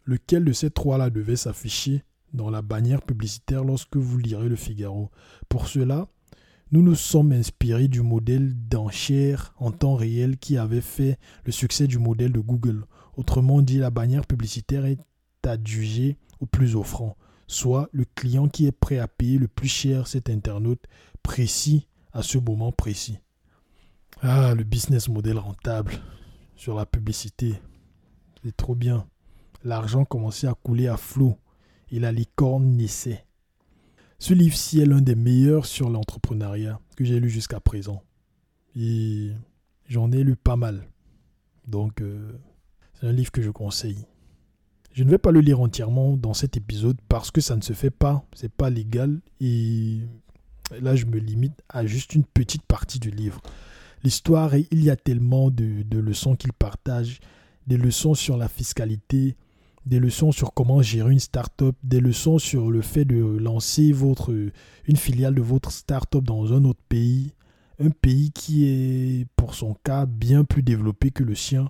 [0.05, 5.11] lequel de ces trois-là devait s'afficher dans la bannière publicitaire lorsque vous lirez le Figaro.
[5.49, 6.07] Pour cela,
[6.71, 11.85] nous nous sommes inspirés du modèle d'enchère en temps réel qui avait fait le succès
[11.87, 12.85] du modèle de Google.
[13.15, 14.99] Autrement dit, la bannière publicitaire est
[15.43, 17.15] adjugée au plus offrant,
[17.47, 20.83] soit le client qui est prêt à payer le plus cher cet internaute
[21.21, 23.19] précis à ce moment précis.
[24.21, 25.93] Ah, le business model rentable
[26.55, 27.53] sur la publicité.
[28.43, 29.05] C'est trop bien.
[29.63, 31.37] L'argent commençait à couler à flot
[31.91, 33.25] et la licorne naissait.
[34.19, 38.03] Ce livre-ci est l'un des meilleurs sur l'entrepreneuriat que j'ai lu jusqu'à présent.
[38.75, 39.31] Et
[39.87, 40.87] j'en ai lu pas mal.
[41.67, 42.31] Donc, euh,
[42.93, 44.05] c'est un livre que je conseille.
[44.93, 47.73] Je ne vais pas le lire entièrement dans cet épisode parce que ça ne se
[47.73, 50.01] fait pas, c'est pas légal et
[50.81, 53.41] là je me limite à juste une petite partie du livre.
[54.03, 57.21] L'histoire, il y a tellement de, leçons qu'il partage,
[57.65, 59.35] des leçons sur la fiscalité,
[59.85, 63.93] des leçons sur comment gérer une start-up, des leçons sur le fait de lancer
[64.87, 67.33] une filiale de votre start-up dans un autre pays,
[67.79, 71.69] un pays qui est, pour son cas, bien plus développé que le sien.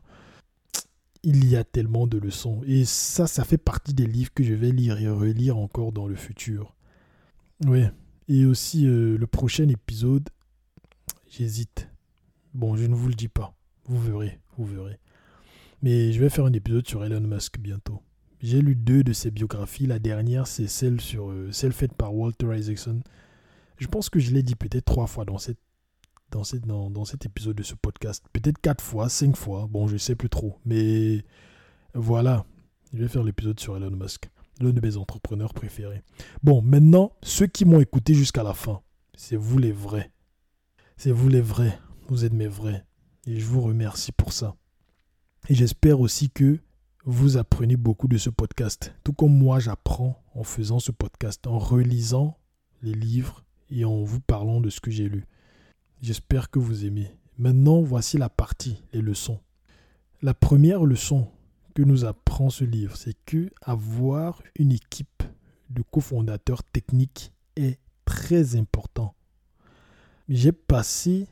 [1.23, 2.61] Il y a tellement de leçons.
[2.67, 6.07] Et ça, ça fait partie des livres que je vais lire et relire encore dans
[6.07, 6.75] le futur.
[7.65, 7.85] Oui.
[8.27, 10.29] Et aussi, euh, le prochain épisode,
[11.29, 11.89] j'hésite.
[12.53, 13.55] Bon, je ne vous le dis pas.
[13.85, 14.99] Vous verrez, vous verrez.
[15.83, 18.01] Mais je vais faire un épisode sur Elon Musk bientôt.
[18.39, 19.85] J'ai lu deux de ses biographies.
[19.85, 23.01] La dernière, c'est celle, sur, euh, celle faite par Walter Isaacson.
[23.77, 25.59] Je pense que je l'ai dit peut-être trois fois dans, cette,
[26.31, 28.23] dans, cette, dans, dans cet épisode de ce podcast.
[28.31, 29.67] Peut-être quatre fois, cinq fois.
[29.69, 30.57] Bon, je sais plus trop.
[30.63, 31.25] Mais
[31.93, 32.45] voilà.
[32.93, 34.29] Je vais faire l'épisode sur Elon Musk.
[34.61, 36.01] L'un de mes entrepreneurs préférés.
[36.43, 38.81] Bon, maintenant, ceux qui m'ont écouté jusqu'à la fin,
[39.17, 40.13] c'est vous les vrais.
[40.95, 41.77] C'est vous les vrais.
[42.07, 42.85] Vous êtes mes vrais.
[43.27, 44.55] Et je vous remercie pour ça.
[45.49, 46.59] Et j'espère aussi que
[47.03, 51.59] vous apprenez beaucoup de ce podcast, tout comme moi j'apprends en faisant ce podcast, en
[51.59, 52.37] relisant
[52.81, 55.25] les livres et en vous parlant de ce que j'ai lu.
[56.01, 57.11] J'espère que vous aimez.
[57.37, 59.41] Maintenant, voici la partie, les leçons.
[60.21, 61.27] La première leçon
[61.73, 65.23] que nous apprend ce livre, c'est que avoir une équipe
[65.69, 69.13] de cofondateurs techniques est très important.
[70.29, 71.27] J'ai passé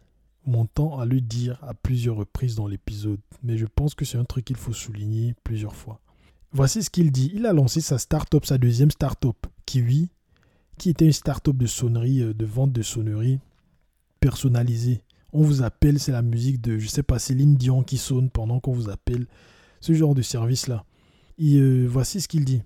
[0.46, 4.18] mon temps à le dire à plusieurs reprises dans l'épisode, mais je pense que c'est
[4.18, 6.00] un truc qu'il faut souligner plusieurs fois.
[6.52, 7.32] Voici ce qu'il dit.
[7.34, 10.10] Il a lancé sa start-up, sa deuxième start-up, Kiwi,
[10.78, 13.40] qui était une start-up de sonnerie, euh, de vente de sonnerie
[14.20, 15.02] personnalisée.
[15.32, 18.60] On vous appelle, c'est la musique de, je sais pas, Céline Dion qui sonne pendant
[18.60, 19.28] qu'on vous appelle.
[19.80, 20.86] Ce genre de service-là.
[21.38, 22.62] Et euh, voici ce qu'il dit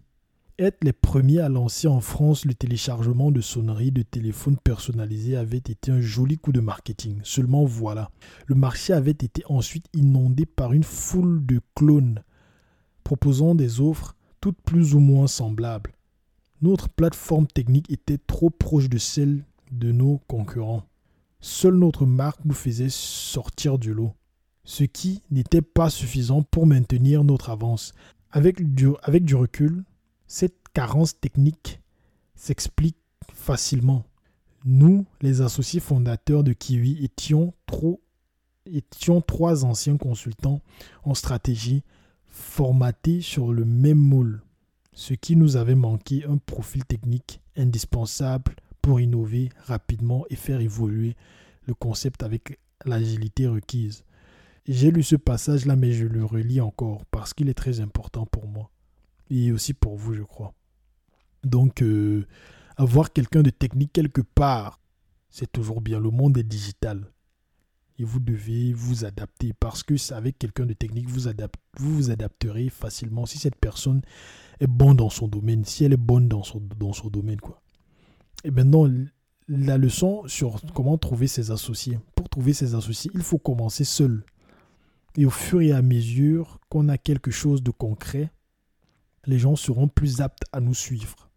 [0.58, 5.58] être les premiers à lancer en France le téléchargement de sonneries de téléphones personnalisés avait
[5.58, 7.20] été un joli coup de marketing.
[7.24, 8.10] Seulement voilà,
[8.46, 12.24] le marché avait été ensuite inondé par une foule de clones
[13.04, 15.94] proposant des offres toutes plus ou moins semblables.
[16.62, 20.84] Notre plateforme technique était trop proche de celle de nos concurrents.
[21.42, 24.14] Seule notre marque nous faisait sortir du lot,
[24.64, 27.94] ce qui n'était pas suffisant pour maintenir notre avance.
[28.32, 29.84] Avec du, avec du recul,
[30.28, 31.80] cette carence technique
[32.36, 32.98] s'explique
[33.34, 34.04] facilement.
[34.66, 37.54] Nous, les associés fondateurs de Kiwi, étions,
[38.66, 40.62] étions trois anciens consultants
[41.04, 41.84] en stratégie
[42.26, 44.42] formatés sur le même moule,
[44.94, 51.16] ce qui nous avait manqué un profil technique indispensable pour innover rapidement et faire évoluer
[51.68, 54.04] le concept avec l'agilité requise.
[54.68, 58.48] J'ai lu ce passage-là, mais je le relis encore parce qu'il est très important pour
[58.48, 58.72] moi
[59.30, 60.54] et aussi pour vous, je crois.
[61.44, 62.26] Donc, euh,
[62.78, 64.80] avoir quelqu'un de technique quelque part,
[65.30, 66.00] c'est toujours bien.
[66.00, 67.12] Le monde est digital.
[67.98, 71.30] Et vous devez vous adapter parce que avec quelqu'un de technique, vous,
[71.78, 74.02] vous vous adapterez facilement si cette personne
[74.60, 77.40] est bonne dans son domaine, si elle est bonne dans son, dans son domaine.
[77.40, 77.62] Quoi.
[78.44, 78.90] Et maintenant,
[79.48, 82.00] la leçon sur comment trouver ses associés.
[82.16, 84.26] Pour trouver ses associés, il faut commencer seul.
[85.18, 88.30] Et au fur et à mesure qu'on a quelque chose de concret,
[89.28, 91.30] les gens seront plus aptes à nous suivre.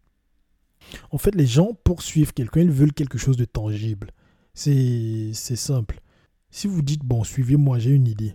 [1.11, 4.11] En fait, les gens, pour suivre quelqu'un, ils veulent quelque chose de tangible.
[4.53, 6.01] C'est simple.
[6.51, 8.33] Si vous dites, bon, suivez-moi, j'ai une idée,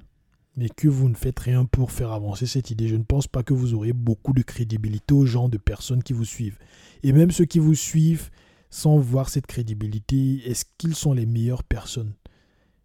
[0.56, 3.42] mais que vous ne faites rien pour faire avancer cette idée, je ne pense pas
[3.42, 6.58] que vous aurez beaucoup de crédibilité aux gens de personnes qui vous suivent.
[7.02, 8.30] Et même ceux qui vous suivent,
[8.70, 12.14] sans voir cette crédibilité, est-ce qu'ils sont les meilleures personnes?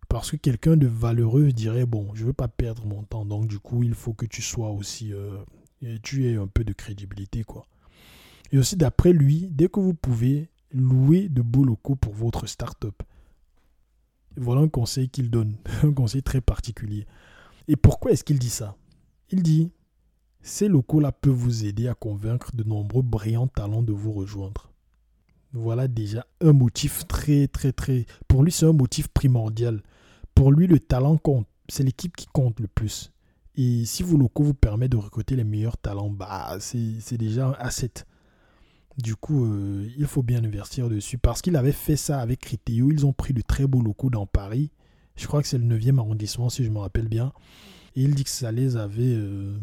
[0.07, 3.47] Parce que quelqu'un de valeureux dirait, bon, je ne veux pas perdre mon temps, donc
[3.47, 5.37] du coup, il faut que tu sois aussi euh,
[6.03, 7.65] tu aies un peu de crédibilité, quoi.
[8.51, 13.01] Et aussi, d'après lui, dès que vous pouvez, louer de beaux locaux pour votre start-up.
[14.37, 17.05] Voilà un conseil qu'il donne, un conseil très particulier.
[17.67, 18.75] Et pourquoi est-ce qu'il dit ça?
[19.31, 19.71] Il dit
[20.41, 24.71] ces locaux-là peuvent vous aider à convaincre de nombreux brillants talents de vous rejoindre.
[25.51, 28.05] Voilà déjà un motif très, très, très.
[28.27, 29.81] Pour lui, c'est un motif primordial.
[30.35, 31.47] Pour lui, le talent compte.
[31.67, 33.11] C'est l'équipe qui compte le plus.
[33.55, 37.55] Et si vos locaux vous permettent de recruter les meilleurs talents, bah, c'est déjà un
[37.59, 37.91] asset.
[38.97, 41.17] Du coup, euh, il faut bien investir dessus.
[41.17, 42.91] Parce qu'il avait fait ça avec Criteo.
[42.91, 44.71] Ils ont pris de très beaux locaux dans Paris.
[45.15, 47.33] Je crois que c'est le 9e arrondissement, si je me rappelle bien.
[47.95, 49.57] Et il dit que ça les avait, euh,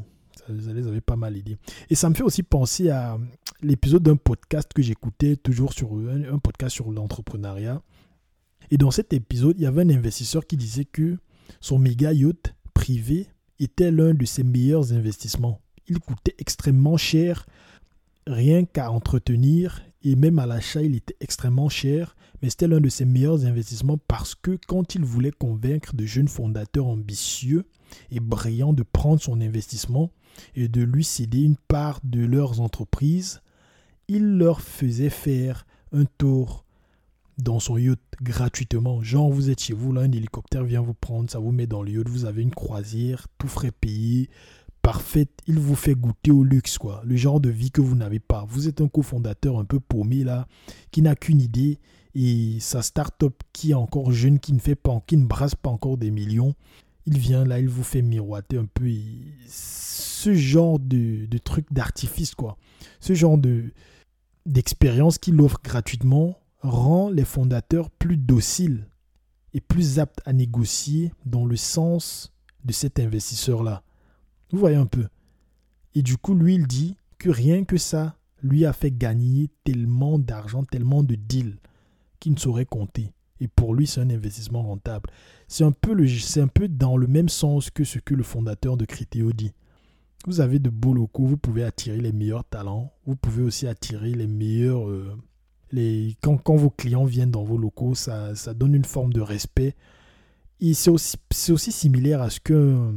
[0.47, 1.57] ça les avait pas mal aidés.
[1.91, 3.18] Et ça me fait aussi penser à
[3.62, 7.82] l'épisode d'un podcast que j'écoutais, toujours sur un podcast sur l'entrepreneuriat.
[8.70, 11.18] Et dans cet épisode, il y avait un investisseur qui disait que
[11.61, 13.28] son méga yacht privé
[13.59, 15.61] était l'un de ses meilleurs investissements.
[15.88, 17.46] Il coûtait extrêmement cher,
[18.26, 22.88] rien qu'à entretenir, et même à l'achat, il était extrêmement cher, mais c'était l'un de
[22.88, 27.64] ses meilleurs investissements parce que quand il voulait convaincre de jeunes fondateurs ambitieux
[28.11, 30.11] et brillants de prendre son investissement
[30.54, 33.40] et de lui céder une part de leurs entreprises,
[34.09, 36.65] il leur faisait faire un tour
[37.39, 39.03] dans son yacht gratuitement.
[39.03, 41.82] Genre, vous êtes chez vous, là, un hélicoptère vient vous prendre, ça vous met dans
[41.82, 44.30] le yacht, vous avez une croisière, tout frais payé,
[44.82, 45.30] parfaite.
[45.47, 47.03] Il vous fait goûter au luxe, quoi.
[47.05, 48.45] Le genre de vie que vous n'avez pas.
[48.49, 50.47] Vous êtes un cofondateur un peu paumé, là,
[50.91, 51.78] qui n'a qu'une idée.
[52.14, 55.68] Et sa start-up qui est encore jeune, qui ne fait pas, qui ne brasse pas
[55.68, 56.55] encore des millions,
[57.05, 58.89] il vient là, il vous fait miroiter un peu.
[59.47, 62.57] ce genre de, de truc d'artifice, quoi.
[63.01, 63.72] Ce genre de
[64.47, 68.88] d'expérience qu'il offre gratuitement rend les fondateurs plus dociles
[69.54, 72.32] et plus aptes à négocier dans le sens
[72.64, 73.82] de cet investisseur-là.
[74.50, 75.06] Vous voyez un peu.
[75.94, 80.18] Et du coup, lui, il dit que rien que ça lui a fait gagner tellement
[80.18, 81.58] d'argent, tellement de deals
[82.20, 83.12] qu'il ne saurait compter.
[83.40, 85.10] Et pour lui, c'est un investissement rentable.
[85.48, 86.06] C'est un, peu le,
[86.40, 89.52] un peu dans le même sens que ce que le fondateur de Criteo dit.
[90.26, 94.12] Vous avez de beaux locaux, vous pouvez attirer les meilleurs talents, vous pouvez aussi attirer
[94.12, 94.88] les meilleurs...
[94.88, 95.16] Euh,
[96.22, 99.74] quand, vos clients viennent dans vos locaux, ça, donne une forme de respect.
[100.72, 102.92] C'est aussi, similaire à ce que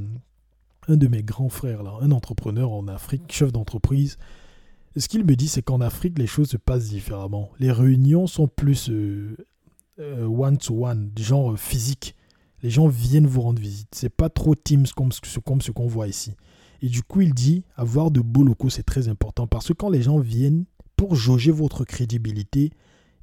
[0.88, 4.18] un de mes grands frères, là, un entrepreneur en Afrique, chef d'entreprise,
[4.96, 7.52] ce qu'il me dit, c'est qu'en Afrique, les choses se passent différemment.
[7.60, 9.38] Les réunions sont plus euh,
[10.00, 12.16] euh, one-to-one, genre physique.
[12.64, 13.90] Les gens viennent vous rendre visite.
[13.94, 16.34] C'est pas trop Teams comme ce, comme ce qu'on voit ici.
[16.82, 19.48] Et du coup, il dit, avoir de beaux locaux, c'est très important.
[19.48, 20.66] Parce que quand les gens viennent
[21.00, 22.74] pour jauger votre crédibilité,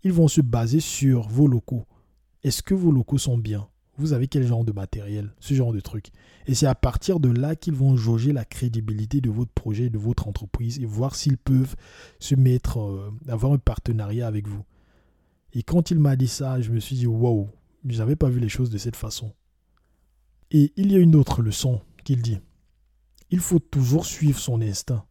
[0.03, 1.85] ils vont se baser sur vos locaux.
[2.43, 3.69] Est-ce que vos locaux sont bien?
[3.99, 6.07] Vous avez quel genre de matériel, ce genre de truc.
[6.47, 9.99] Et c'est à partir de là qu'ils vont jauger la crédibilité de votre projet, de
[9.99, 11.77] votre entreprise et voir s'ils peuvent
[12.19, 14.65] se mettre, euh, avoir un partenariat avec vous.
[15.53, 17.51] Et quand il m'a dit ça, je me suis dit, wow,
[17.87, 19.35] je n'avais pas vu les choses de cette façon.
[20.51, 22.39] Et il y a une autre leçon qu'il dit.
[23.29, 25.05] Il faut toujours suivre son instinct.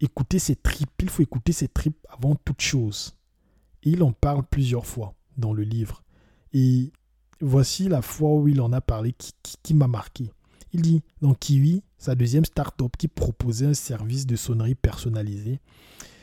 [0.00, 3.16] Écouter ses tripes, il faut écouter ses tripes avant toute chose.
[3.82, 6.02] Il en parle plusieurs fois dans le livre.
[6.52, 6.92] Et
[7.40, 9.14] Voici la fois où il en a parlé
[9.62, 10.30] qui, m'a marqué.
[10.72, 15.60] Il dit dans Kiwi, sa deuxième start-up qui proposait un service de sonnerie personnalisé,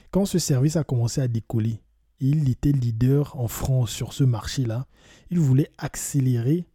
[0.09, 1.79] quand ce service a commencé à décoller,
[2.19, 4.87] il était leader en France sur ce marché-là,
[5.29, 6.65] il voulait accélérer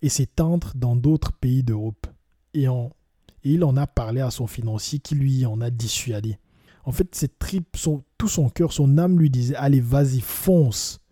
[0.00, 2.06] et s'étendre dans d'autres pays d'Europe.
[2.54, 2.66] Et,
[3.44, 6.38] et il en a parlé à son financier qui lui en a dissuadé.
[6.84, 7.76] En fait, ses tripes,
[8.18, 11.02] tout son cœur, son âme lui disait Allez, vas-y, fonce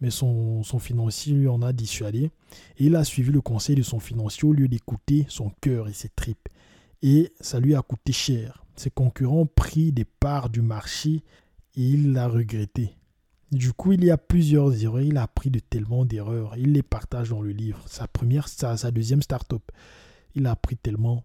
[0.00, 2.30] mais son, financier lui en a dissuadé.
[2.78, 5.92] Et il a suivi le conseil de son financier au lieu d'écouter son cœur et
[5.92, 6.48] ses tripes.
[7.02, 8.64] Et ça lui a coûté cher.
[8.76, 11.22] Ses concurrents ont pris des parts du marché
[11.76, 12.94] et il l'a regretté.
[13.50, 15.00] Du coup, il y a plusieurs erreurs.
[15.00, 16.56] Il a appris de tellement d'erreurs.
[16.56, 17.82] Il les partage dans le livre.
[17.86, 19.62] Sa première, sa, sa deuxième start-up.
[20.34, 21.24] Il a appris tellement.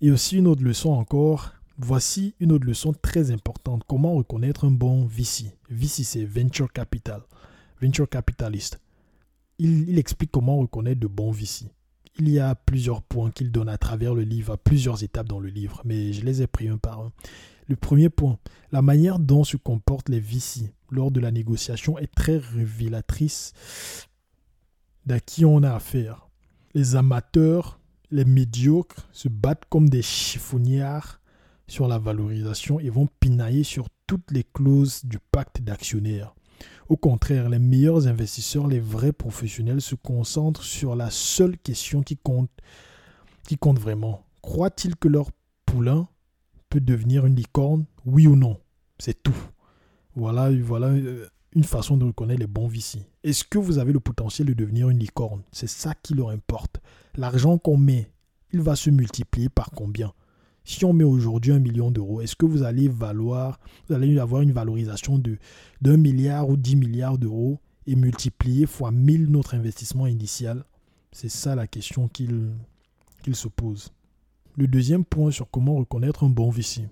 [0.00, 1.52] Et aussi une autre leçon encore.
[1.78, 3.84] Voici une autre leçon très importante.
[3.86, 5.56] Comment reconnaître un bon VC.
[5.70, 7.22] VC, c'est Venture Capital
[7.80, 8.80] venture capitalist.
[9.58, 11.66] Il, explique comment reconnaître de bons VC.
[12.18, 15.40] Il y a plusieurs points qu'il donne à travers le livre, à plusieurs étapes dans
[15.40, 17.12] le livre, mais je les ai pris un par un.
[17.68, 18.38] Le premier point,
[18.72, 23.52] la manière dont se comportent les VC lors de la négociation est très révélatrice
[25.06, 26.28] d'à qui on a affaire.
[26.74, 27.79] Les amateurs,
[28.10, 31.20] les médiocres se battent comme des chiffonnières
[31.68, 36.34] sur la valorisation et vont pinailler sur toutes les clauses du pacte d'actionnaires.
[36.88, 42.16] Au contraire, les meilleurs investisseurs, les vrais professionnels se concentrent sur la seule question qui
[42.16, 42.50] compte,
[43.46, 44.26] qui compte vraiment.
[44.42, 45.30] Croient-ils que leur
[45.64, 46.08] poulain
[46.68, 47.84] peut devenir une licorne?
[48.04, 48.58] Oui ou non?
[48.98, 49.36] C'est tout.
[50.16, 53.04] Voilà, voilà euh, une façon de reconnaître les bons vici.
[53.24, 55.42] Est-ce que vous avez le potentiel de devenir une licorne?
[55.52, 56.80] C'est ça qui leur importe.
[57.16, 58.10] L'argent qu'on met,
[58.52, 60.12] il va se multiplier par combien?
[60.64, 63.58] Si on met aujourd'hui un million d'euros, est-ce que vous allez valoir,
[63.88, 65.38] vous allez avoir une valorisation de
[65.80, 70.64] d'un milliard ou dix milliards d'euros et multiplier fois mille notre investissement initial?
[71.12, 72.50] C'est ça la question qu'il
[73.22, 73.90] qu'il se pose.
[74.56, 76.82] Le deuxième point sur comment reconnaître un bon VC.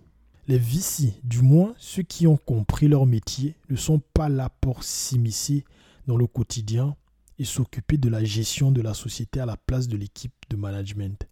[0.49, 4.83] Les VC, du moins ceux qui ont compris leur métier, ne sont pas là pour
[4.83, 5.63] s'immiscer
[6.07, 6.97] dans le quotidien
[7.39, 11.29] et s'occuper de la gestion de la société à la place de l'équipe de management.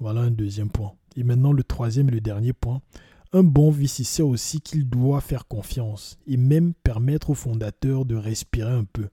[0.00, 0.94] Voilà un deuxième point.
[1.14, 2.82] Et maintenant, le troisième et le dernier point.
[3.32, 8.16] Un bon VC sait aussi qu'il doit faire confiance et même permettre au fondateur de
[8.16, 9.08] respirer un peu.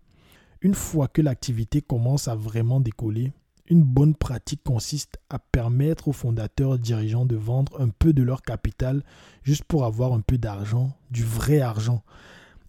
[0.61, 3.33] Une fois que l'activité commence à vraiment décoller,
[3.69, 8.41] une bonne pratique consiste à permettre aux fondateurs dirigeants de vendre un peu de leur
[8.41, 9.03] capital
[9.43, 12.03] juste pour avoir un peu d'argent, du vrai argent.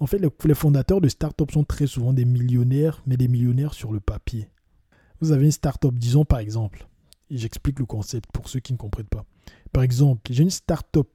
[0.00, 3.92] En fait, les fondateurs de start-up sont très souvent des millionnaires, mais des millionnaires sur
[3.92, 4.48] le papier.
[5.20, 6.86] Vous avez une start-up, disons par exemple,
[7.30, 9.24] j'explique le concept pour ceux qui ne comprennent pas.
[9.72, 11.08] Par exemple, j'ai une start-up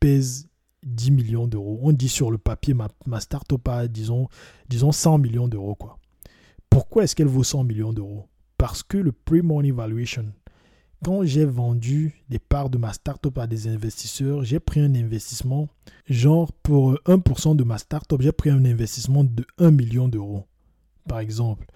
[0.00, 0.48] pèse
[0.84, 1.78] 10 millions d'euros.
[1.82, 4.28] On dit sur le papier, ma, ma start-up a, disons,
[4.68, 5.74] disons 100 millions d'euros.
[5.74, 5.98] quoi.
[6.70, 8.28] Pourquoi est-ce qu'elle vaut 100 millions d'euros?
[8.58, 10.26] Parce que le pre-money valuation,
[11.04, 15.68] quand j'ai vendu des parts de ma start-up à des investisseurs, j'ai pris un investissement,
[16.06, 20.44] genre pour 1% de ma start-up, j'ai pris un investissement de 1 million d'euros,
[21.06, 21.66] par exemple.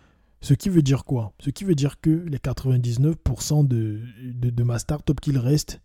[0.41, 1.33] Ce qui veut dire quoi?
[1.39, 5.81] Ce qui veut dire que les 99% de, de, de ma start-up qu'il reste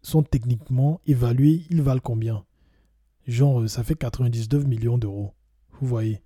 [0.00, 2.46] sont techniquement évalués, ils valent combien?
[3.26, 5.34] Genre, ça fait 99 millions d'euros.
[5.78, 6.22] Vous voyez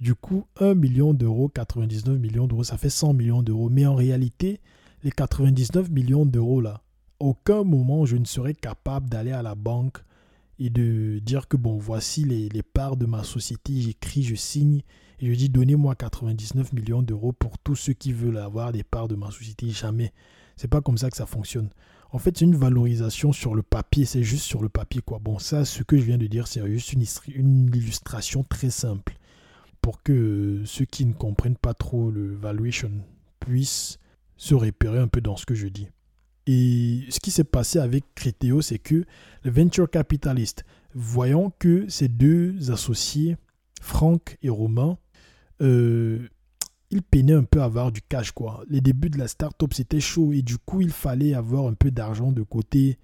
[0.00, 3.68] Du coup, 1 million d'euros, 99 millions d'euros, ça fait 100 millions d'euros.
[3.70, 4.60] Mais en réalité,
[5.04, 6.82] les 99 millions d'euros là,
[7.20, 9.98] aucun moment je ne serais capable d'aller à la banque
[10.58, 14.82] et de dire que bon, voici les, parts de ma société, j'écris, je signe
[15.20, 19.08] et je dis donnez-moi 99 millions d'euros pour tous ceux qui veulent avoir des parts
[19.08, 19.68] de ma société.
[19.70, 20.12] Jamais.
[20.56, 21.70] C'est pas comme ça que ça fonctionne.
[22.12, 25.18] En fait, c'est une valorisation sur le papier, c'est juste sur le papier quoi.
[25.18, 26.92] Bon, ça, ce que je viens de dire, c'est juste
[27.28, 29.18] une illustration très simple
[29.84, 32.90] pour que ceux qui ne comprennent pas trop le valuation
[33.38, 33.98] puissent
[34.38, 35.88] se repérer un peu dans ce que je dis.
[36.46, 39.04] Et ce qui s'est passé avec Criteo, c'est que
[39.42, 43.36] le venture capitalist, voyant que ces deux associés,
[43.82, 44.96] Franck et Romain,
[45.60, 46.30] euh,
[46.90, 48.32] ils peinaient un peu à avoir du cash.
[48.32, 48.64] quoi.
[48.70, 51.90] Les débuts de la start-up, c'était chaud et du coup, il fallait avoir un peu
[51.90, 52.96] d'argent de côté.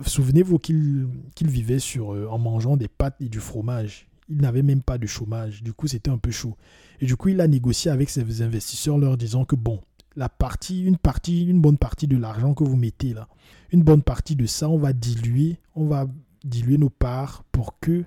[0.00, 1.10] Souvenez-vous qu'ils
[1.42, 4.08] vivaient sur, euh, en mangeant des pâtes et du fromage.
[4.28, 5.62] Ils n'avaient même pas de chômage.
[5.62, 6.56] Du coup, c'était un peu chaud.
[7.00, 9.80] Et du coup, il a négocié avec ses investisseurs, leur disant que bon,
[10.16, 13.28] la partie, une partie, une bonne partie de l'argent que vous mettez là,
[13.70, 16.06] une bonne partie de ça, on va diluer, on va
[16.44, 18.04] diluer nos parts pour que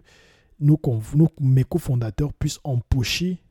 [0.60, 0.80] nos,
[1.16, 3.42] nos mes cofondateurs puissent empocher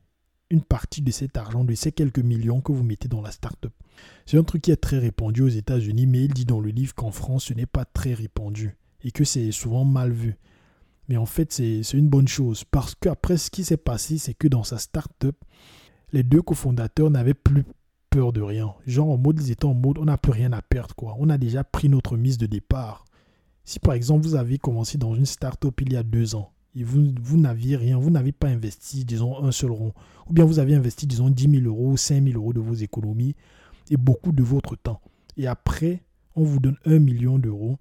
[0.50, 3.72] une partie de cet argent, de ces quelques millions que vous mettez dans la startup.
[4.26, 6.94] C'est un truc qui est très répandu aux États-Unis, mais il dit dans le livre
[6.94, 10.36] qu'en France, ce n'est pas très répandu et que c'est souvent mal vu.
[11.08, 14.46] Mais en fait, c'est une bonne chose parce qu'après, ce qui s'est passé, c'est que
[14.48, 15.36] dans sa startup,
[16.12, 17.64] les deux cofondateurs n'avaient plus
[18.10, 18.74] peur de rien.
[18.86, 21.16] Genre en mode, ils étaient en mode, on n'a plus rien à perdre, quoi.
[21.18, 23.04] On a déjà pris notre mise de départ.
[23.64, 26.84] Si par exemple vous avez commencé dans une start-up il y a deux ans, et
[26.84, 29.92] vous, vous n'aviez rien, vous n'avez pas investi, disons, un seul rond,
[30.26, 33.34] ou bien vous avez investi, disons, 10 000 euros, 5 000 euros de vos économies
[33.90, 35.00] et beaucoup de votre temps.
[35.36, 36.02] Et après,
[36.36, 37.78] on vous donne un million d'euros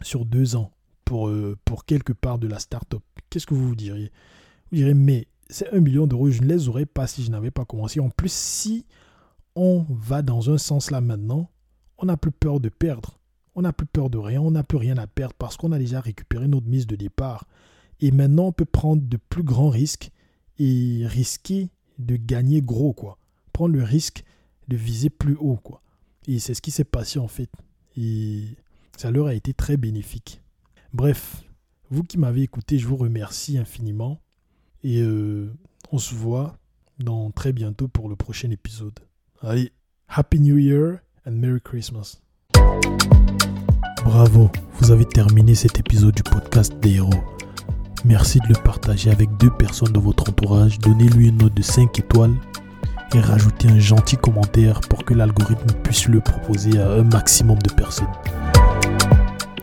[0.00, 0.72] sur deux ans
[1.12, 3.02] pour, euh, pour quelque part de la start-up.
[3.28, 4.10] Qu'est-ce que vous vous diriez?
[4.70, 7.50] Vous direz, mais c'est un million d'euros, je ne les aurais pas si je n'avais
[7.50, 8.00] pas commencé.
[8.00, 8.86] En plus, si
[9.54, 11.50] on va dans un sens là maintenant,
[11.98, 13.18] on n'a plus peur de perdre.
[13.54, 15.78] On n'a plus peur de rien, on n'a plus rien à perdre parce qu'on a
[15.78, 17.46] déjà récupéré notre mise de départ.
[18.00, 20.12] Et maintenant, on peut prendre de plus grands risques
[20.58, 21.68] et risquer
[21.98, 23.18] de gagner gros, quoi.
[23.52, 24.24] Prendre le risque
[24.68, 25.82] de viser plus haut, quoi.
[26.26, 27.50] Et c'est ce qui s'est passé en fait.
[27.98, 28.44] Et
[28.96, 30.41] ça leur a été très bénéfique.
[30.94, 31.42] Bref,
[31.90, 34.20] vous qui m'avez écouté, je vous remercie infiniment.
[34.84, 35.50] Et euh,
[35.90, 36.58] on se voit
[36.98, 39.00] dans très bientôt pour le prochain épisode.
[39.40, 39.72] Allez,
[40.06, 42.20] Happy New Year and Merry Christmas.
[44.04, 44.50] Bravo,
[44.80, 47.24] vous avez terminé cet épisode du podcast des héros.
[48.04, 50.78] Merci de le partager avec deux personnes de votre entourage.
[50.78, 52.34] Donnez-lui une note de 5 étoiles
[53.14, 57.72] et rajoutez un gentil commentaire pour que l'algorithme puisse le proposer à un maximum de
[57.72, 58.12] personnes.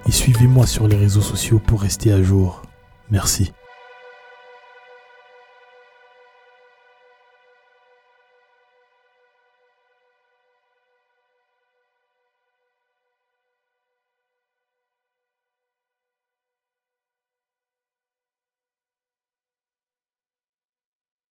[0.10, 2.64] Et suivez-moi sur les réseaux sociaux pour rester à jour.
[3.12, 3.52] Merci.